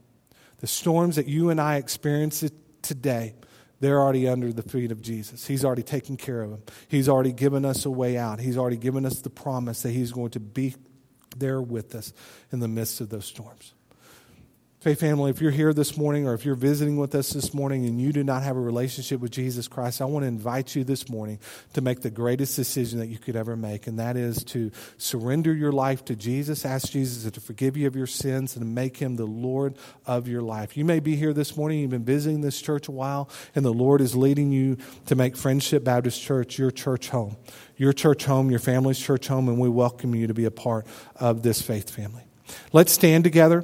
The 0.59 0.67
storms 0.67 1.15
that 1.15 1.27
you 1.27 1.49
and 1.49 1.59
I 1.59 1.77
experience 1.77 2.43
today, 2.81 3.33
they're 3.79 3.99
already 3.99 4.27
under 4.27 4.53
the 4.53 4.61
feet 4.61 4.91
of 4.91 5.01
Jesus. 5.01 5.47
He's 5.47 5.65
already 5.65 5.83
taken 5.83 6.17
care 6.17 6.43
of 6.43 6.51
them. 6.51 6.63
He's 6.87 7.09
already 7.09 7.31
given 7.31 7.65
us 7.65 7.85
a 7.85 7.89
way 7.89 8.17
out. 8.17 8.39
He's 8.39 8.57
already 8.57 8.77
given 8.77 9.05
us 9.05 9.21
the 9.21 9.31
promise 9.31 9.81
that 9.81 9.91
He's 9.91 10.11
going 10.11 10.31
to 10.31 10.39
be 10.39 10.75
there 11.35 11.61
with 11.61 11.95
us 11.95 12.13
in 12.51 12.59
the 12.59 12.67
midst 12.67 13.01
of 13.01 13.09
those 13.09 13.25
storms. 13.25 13.73
Faith 14.81 14.99
family, 14.99 15.29
if 15.29 15.39
you're 15.39 15.51
here 15.51 15.73
this 15.73 15.95
morning 15.95 16.27
or 16.27 16.33
if 16.33 16.43
you're 16.43 16.55
visiting 16.55 16.97
with 16.97 17.13
us 17.13 17.29
this 17.29 17.53
morning 17.53 17.85
and 17.85 18.01
you 18.01 18.11
do 18.11 18.23
not 18.23 18.41
have 18.41 18.57
a 18.57 18.59
relationship 18.59 19.19
with 19.19 19.29
Jesus 19.29 19.67
Christ, 19.67 20.01
I 20.01 20.05
want 20.05 20.23
to 20.23 20.27
invite 20.27 20.75
you 20.75 20.83
this 20.83 21.07
morning 21.07 21.37
to 21.73 21.81
make 21.81 22.01
the 22.01 22.09
greatest 22.09 22.55
decision 22.55 22.97
that 22.97 23.05
you 23.05 23.19
could 23.19 23.35
ever 23.35 23.55
make, 23.55 23.85
and 23.85 23.99
that 23.99 24.17
is 24.17 24.43
to 24.45 24.71
surrender 24.97 25.53
your 25.53 25.71
life 25.71 26.03
to 26.05 26.15
Jesus, 26.15 26.65
ask 26.65 26.93
Jesus 26.93 27.31
to 27.31 27.39
forgive 27.39 27.77
you 27.77 27.85
of 27.85 27.95
your 27.95 28.07
sins, 28.07 28.55
and 28.55 28.65
to 28.65 28.67
make 28.67 28.97
him 28.97 29.17
the 29.17 29.25
Lord 29.27 29.77
of 30.07 30.27
your 30.27 30.41
life. 30.41 30.75
You 30.75 30.83
may 30.83 30.99
be 30.99 31.15
here 31.15 31.31
this 31.31 31.55
morning, 31.55 31.77
you've 31.77 31.91
been 31.91 32.03
visiting 32.03 32.41
this 32.41 32.59
church 32.59 32.87
a 32.87 32.91
while, 32.91 33.29
and 33.53 33.63
the 33.63 33.71
Lord 33.71 34.01
is 34.01 34.15
leading 34.15 34.51
you 34.51 34.79
to 35.05 35.13
make 35.13 35.37
Friendship 35.37 35.83
Baptist 35.83 36.19
Church 36.19 36.57
your 36.57 36.71
church 36.71 37.09
home, 37.09 37.37
your 37.77 37.93
church 37.93 38.25
home, 38.25 38.49
your 38.49 38.57
family's 38.57 38.97
church 38.97 39.27
home, 39.27 39.47
and 39.47 39.59
we 39.59 39.69
welcome 39.69 40.15
you 40.15 40.25
to 40.25 40.33
be 40.33 40.45
a 40.45 40.49
part 40.49 40.87
of 41.17 41.43
this 41.43 41.61
faith 41.61 41.91
family. 41.91 42.23
Let's 42.73 42.91
stand 42.91 43.23
together. 43.25 43.63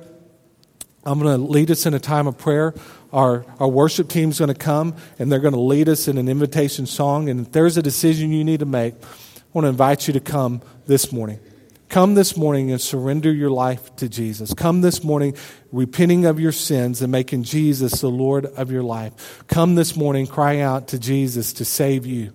I'm 1.08 1.20
going 1.20 1.40
to 1.40 1.42
lead 1.42 1.72
us 1.72 1.86
in 1.86 1.94
a 1.94 2.00
time 2.00 2.28
of 2.28 2.38
prayer. 2.38 2.74
Our, 3.14 3.46
our 3.62 3.68
worship 3.70 4.10
team's 4.10 4.40
going 4.40 4.50
to 4.50 4.60
come 4.60 4.94
and 5.18 5.32
they're 5.32 5.40
going 5.40 5.54
to 5.54 5.60
lead 5.60 5.88
us 5.88 6.10
in 6.10 6.18
an 6.18 6.28
invitation 6.28 6.86
song. 6.86 7.30
And 7.30 7.48
if 7.48 7.54
there's 7.54 7.78
a 7.78 7.82
decision 7.82 8.34
you 8.34 8.44
need 8.44 8.60
to 8.60 8.66
make, 8.66 8.94
I 8.94 9.40
want 9.54 9.64
to 9.64 9.70
invite 9.70 10.08
you 10.08 10.14
to 10.14 10.20
come 10.20 10.62
this 10.86 11.14
morning. 11.14 11.40
Come 11.88 12.16
this 12.16 12.36
morning 12.36 12.72
and 12.72 12.82
surrender 12.82 13.32
your 13.32 13.50
life 13.50 13.96
to 13.96 14.10
Jesus. 14.10 14.54
Come 14.54 14.82
this 14.82 15.02
morning 15.02 15.38
repenting 15.72 16.26
of 16.26 16.42
your 16.42 16.52
sins 16.52 17.02
and 17.02 17.10
making 17.10 17.44
Jesus 17.44 18.02
the 18.02 18.10
Lord 18.10 18.46
of 18.46 18.70
your 18.70 18.84
life. 18.84 19.46
Come 19.48 19.76
this 19.76 19.96
morning 19.96 20.28
crying 20.28 20.60
out 20.60 20.90
to 20.90 21.00
Jesus 21.00 21.54
to 21.54 21.64
save 21.64 22.06
you. 22.06 22.34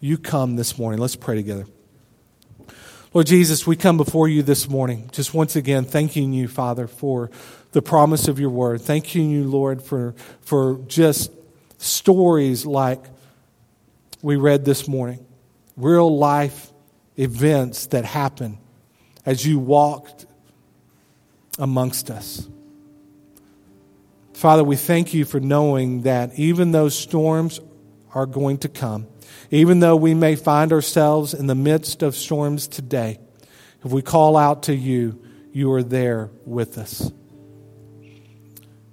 You 0.00 0.16
come 0.16 0.56
this 0.56 0.78
morning. 0.78 1.00
Let's 1.00 1.16
pray 1.16 1.36
together. 1.36 1.66
Lord 3.14 3.26
Jesus, 3.26 3.66
we 3.66 3.74
come 3.74 3.96
before 3.96 4.28
you 4.28 4.42
this 4.42 4.68
morning, 4.68 5.08
just 5.12 5.32
once 5.32 5.56
again 5.56 5.84
thanking 5.84 6.34
you, 6.34 6.46
Father, 6.46 6.86
for 6.86 7.30
the 7.72 7.82
promise 7.82 8.28
of 8.28 8.38
your 8.38 8.50
word. 8.50 8.80
Thanking 8.80 9.30
you, 9.30 9.44
Lord, 9.44 9.82
for, 9.82 10.14
for 10.40 10.80
just 10.86 11.32
stories 11.78 12.66
like 12.66 13.04
we 14.22 14.36
read 14.36 14.64
this 14.64 14.88
morning, 14.88 15.24
real 15.76 16.16
life 16.16 16.72
events 17.16 17.86
that 17.86 18.04
happen 18.04 18.58
as 19.26 19.46
you 19.46 19.58
walked 19.58 20.26
amongst 21.58 22.10
us. 22.10 22.48
Father, 24.34 24.62
we 24.62 24.76
thank 24.76 25.14
you 25.14 25.24
for 25.24 25.40
knowing 25.40 26.02
that 26.02 26.38
even 26.38 26.72
those 26.72 26.96
storms 26.96 27.60
are 28.14 28.26
going 28.26 28.58
to 28.58 28.68
come 28.68 29.06
even 29.50 29.80
though 29.80 29.96
we 29.96 30.14
may 30.14 30.36
find 30.36 30.72
ourselves 30.72 31.34
in 31.34 31.46
the 31.46 31.54
midst 31.54 32.02
of 32.02 32.14
storms 32.14 32.68
today, 32.68 33.18
if 33.84 33.90
we 33.90 34.02
call 34.02 34.36
out 34.36 34.64
to 34.64 34.74
you, 34.74 35.22
you 35.52 35.72
are 35.72 35.82
there 35.82 36.30
with 36.44 36.76
us. 36.78 37.10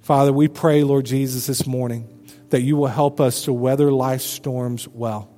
Father, 0.06 0.32
we 0.32 0.46
pray, 0.46 0.84
Lord 0.84 1.04
Jesus, 1.04 1.48
this 1.48 1.66
morning 1.66 2.28
that 2.50 2.60
you 2.60 2.76
will 2.76 2.86
help 2.86 3.20
us 3.20 3.42
to 3.42 3.52
weather 3.52 3.90
life's 3.90 4.22
storms 4.22 4.86
well. 4.86 5.28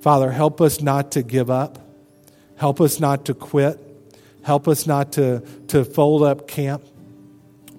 Father, 0.00 0.30
help 0.30 0.62
us 0.62 0.80
not 0.80 1.12
to 1.12 1.22
give 1.22 1.50
up. 1.50 1.78
Help 2.56 2.80
us 2.80 2.98
not 2.98 3.26
to 3.26 3.34
quit. 3.34 3.78
Help 4.42 4.68
us 4.68 4.86
not 4.86 5.12
to, 5.12 5.40
to 5.68 5.84
fold 5.84 6.22
up 6.22 6.48
camp. 6.48 6.82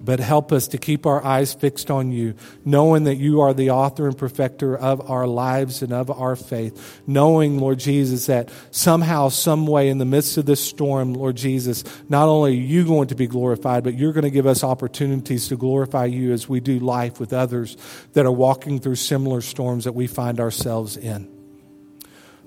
But 0.06 0.20
help 0.20 0.52
us 0.52 0.68
to 0.68 0.78
keep 0.78 1.04
our 1.04 1.22
eyes 1.24 1.52
fixed 1.52 1.90
on 1.90 2.12
you, 2.12 2.34
knowing 2.64 3.04
that 3.04 3.16
you 3.16 3.40
are 3.40 3.52
the 3.52 3.70
author 3.70 4.06
and 4.06 4.16
perfecter 4.16 4.78
of 4.78 5.10
our 5.10 5.26
lives 5.26 5.82
and 5.82 5.92
of 5.92 6.12
our 6.12 6.36
faith. 6.36 7.02
Knowing, 7.08 7.58
Lord 7.58 7.80
Jesus, 7.80 8.26
that 8.26 8.50
somehow, 8.70 9.30
some 9.30 9.66
way 9.66 9.88
in 9.88 9.98
the 9.98 10.04
midst 10.04 10.38
of 10.38 10.46
this 10.46 10.64
storm, 10.64 11.12
Lord 11.12 11.34
Jesus, 11.34 11.82
not 12.08 12.28
only 12.28 12.52
are 12.52 12.62
you 12.62 12.84
going 12.84 13.08
to 13.08 13.16
be 13.16 13.26
glorified, 13.26 13.82
but 13.82 13.94
you're 13.94 14.12
going 14.12 14.22
to 14.22 14.30
give 14.30 14.46
us 14.46 14.62
opportunities 14.62 15.48
to 15.48 15.56
glorify 15.56 16.04
you 16.04 16.32
as 16.32 16.48
we 16.48 16.60
do 16.60 16.78
life 16.78 17.18
with 17.18 17.32
others 17.32 17.76
that 18.12 18.24
are 18.24 18.32
walking 18.32 18.78
through 18.78 18.94
similar 18.94 19.40
storms 19.40 19.84
that 19.84 19.92
we 19.92 20.06
find 20.06 20.38
ourselves 20.38 20.96
in. 20.96 21.28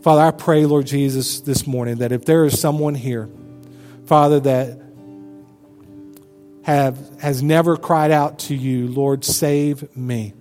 Father, 0.01 0.21
I 0.21 0.31
pray, 0.31 0.65
Lord 0.65 0.87
Jesus, 0.87 1.41
this 1.41 1.67
morning 1.67 1.97
that 1.97 2.13
if 2.13 2.23
there 2.23 2.45
is 2.45 2.57
someone 2.57 2.95
here, 2.95 3.29
Father, 4.05 4.39
that 4.39 4.88
have, 6.63 7.19
has 7.19 7.41
never 7.41 7.77
cried 7.77 8.11
out 8.11 8.39
to 8.39 8.55
you, 8.55 8.87
Lord, 8.87 9.23
save 9.23 9.95
me, 9.95 10.33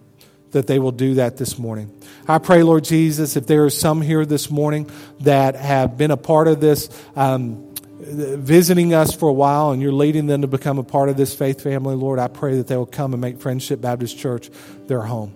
that 0.51 0.66
they 0.66 0.79
will 0.79 0.93
do 0.93 1.14
that 1.14 1.37
this 1.37 1.59
morning. 1.59 1.95
I 2.27 2.39
pray, 2.39 2.62
Lord 2.62 2.85
Jesus, 2.85 3.37
if 3.37 3.47
there 3.47 3.64
are 3.64 3.71
some 3.71 4.03
here 4.03 4.27
this 4.27 4.51
morning 4.51 4.91
that 5.21 5.55
have 5.55 5.97
been 5.97 6.11
a 6.11 6.16
part 6.16 6.49
of 6.49 6.61
this, 6.61 6.89
um, 7.16 7.75
visiting 8.01 8.95
us 8.95 9.14
for 9.14 9.29
a 9.29 9.33
while, 9.33 9.71
and 9.71 9.81
you're 9.81 9.93
leading 9.93 10.27
them 10.27 10.43
to 10.43 10.49
become 10.49 10.79
a 10.79 10.85
part 10.85 11.09
of 11.09 11.16
this 11.16 11.35
faith 11.35 11.62
family, 11.62 11.95
Lord, 11.95 12.19
I 12.19 12.29
pray 12.29 12.57
that 12.57 12.66
they 12.66 12.77
will 12.77 12.87
come 12.87 13.12
and 13.12 13.21
make 13.21 13.41
Friendship 13.41 13.81
Baptist 13.81 14.19
Church 14.19 14.51
their 14.87 15.03
home. 15.03 15.35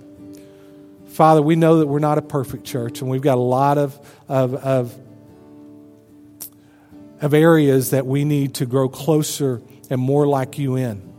Father, 1.09 1.43
we 1.43 1.57
know 1.57 1.78
that 1.78 1.87
we're 1.87 1.99
not 1.99 2.16
a 2.16 2.22
perfect 2.22 2.64
church, 2.64 3.03
and 3.03 3.11
we've 3.11 3.22
got 3.22 3.37
a 3.37 3.41
lot 3.41 3.76
of, 3.76 3.99
of, 4.28 4.55
of, 4.55 4.99
of 7.20 7.35
areas 7.35 7.91
that 7.91 8.07
we 8.07 8.24
need 8.24 8.55
to 8.55 8.66
grow 8.66 8.89
closer 8.89 9.61
and 9.93 10.01
more 10.01 10.26
like 10.26 10.59
you 10.59 10.76
in. 10.76 11.12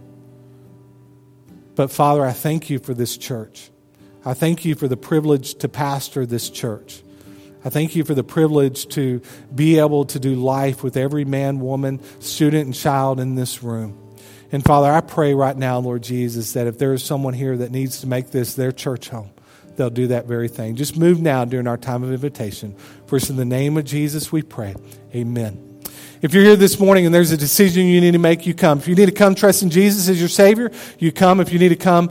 But 1.75 1.91
Father, 1.91 2.25
I 2.25 2.31
thank 2.31 2.69
you 2.69 2.79
for 2.79 2.93
this 2.93 3.17
church. 3.17 3.69
I 4.25 4.33
thank 4.33 4.65
you 4.65 4.75
for 4.75 4.87
the 4.87 4.97
privilege 4.97 5.55
to 5.55 5.69
pastor 5.69 6.25
this 6.25 6.49
church. 6.49 7.03
I 7.63 7.69
thank 7.69 7.95
you 7.95 8.03
for 8.03 8.13
the 8.13 8.23
privilege 8.23 8.87
to 8.89 9.21
be 9.53 9.79
able 9.79 10.05
to 10.05 10.19
do 10.19 10.35
life 10.35 10.83
with 10.83 10.97
every 10.97 11.23
man, 11.23 11.59
woman, 11.59 12.01
student, 12.19 12.65
and 12.65 12.73
child 12.73 13.19
in 13.19 13.35
this 13.35 13.63
room. 13.63 13.97
And 14.51 14.63
Father, 14.63 14.91
I 14.91 15.01
pray 15.01 15.33
right 15.33 15.55
now, 15.55 15.79
Lord 15.79 16.03
Jesus, 16.03 16.53
that 16.53 16.67
if 16.67 16.77
there 16.77 16.93
is 16.93 17.03
someone 17.03 17.33
here 17.33 17.57
that 17.57 17.71
needs 17.71 18.01
to 18.01 18.07
make 18.07 18.31
this 18.31 18.55
their 18.55 18.71
church 18.71 19.09
home, 19.09 19.31
they'll 19.75 19.89
do 19.89 20.07
that 20.07 20.25
very 20.25 20.47
thing. 20.47 20.75
Just 20.75 20.97
move 20.97 21.21
now 21.21 21.45
during 21.45 21.67
our 21.67 21.77
time 21.77 22.03
of 22.03 22.11
invitation. 22.11 22.75
First, 23.07 23.29
in 23.29 23.35
the 23.35 23.45
name 23.45 23.77
of 23.77 23.85
Jesus, 23.85 24.31
we 24.31 24.41
pray. 24.41 24.75
Amen. 25.15 25.72
If 26.21 26.33
you're 26.33 26.43
here 26.43 26.55
this 26.55 26.79
morning 26.79 27.05
and 27.05 27.13
there's 27.13 27.31
a 27.31 27.37
decision 27.37 27.85
you 27.87 27.99
need 27.99 28.11
to 28.11 28.17
make, 28.19 28.45
you 28.45 28.53
come. 28.53 28.79
If 28.79 28.87
you 28.87 28.95
need 28.95 29.07
to 29.07 29.11
come 29.11 29.35
trusting 29.35 29.69
Jesus 29.69 30.07
as 30.07 30.19
your 30.19 30.29
Savior, 30.29 30.71
you 30.99 31.11
come. 31.11 31.39
If 31.39 31.51
you 31.51 31.59
need 31.59 31.69
to 31.69 31.75
come 31.75 32.09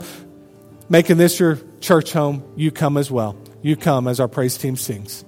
making 0.89 1.17
this 1.17 1.39
your 1.39 1.59
church 1.81 2.13
home, 2.13 2.43
you 2.55 2.71
come 2.71 2.97
as 2.97 3.09
well. 3.09 3.35
You 3.61 3.75
come 3.75 4.07
as 4.07 4.19
our 4.19 4.27
praise 4.27 4.57
team 4.57 4.75
sings. 4.75 5.25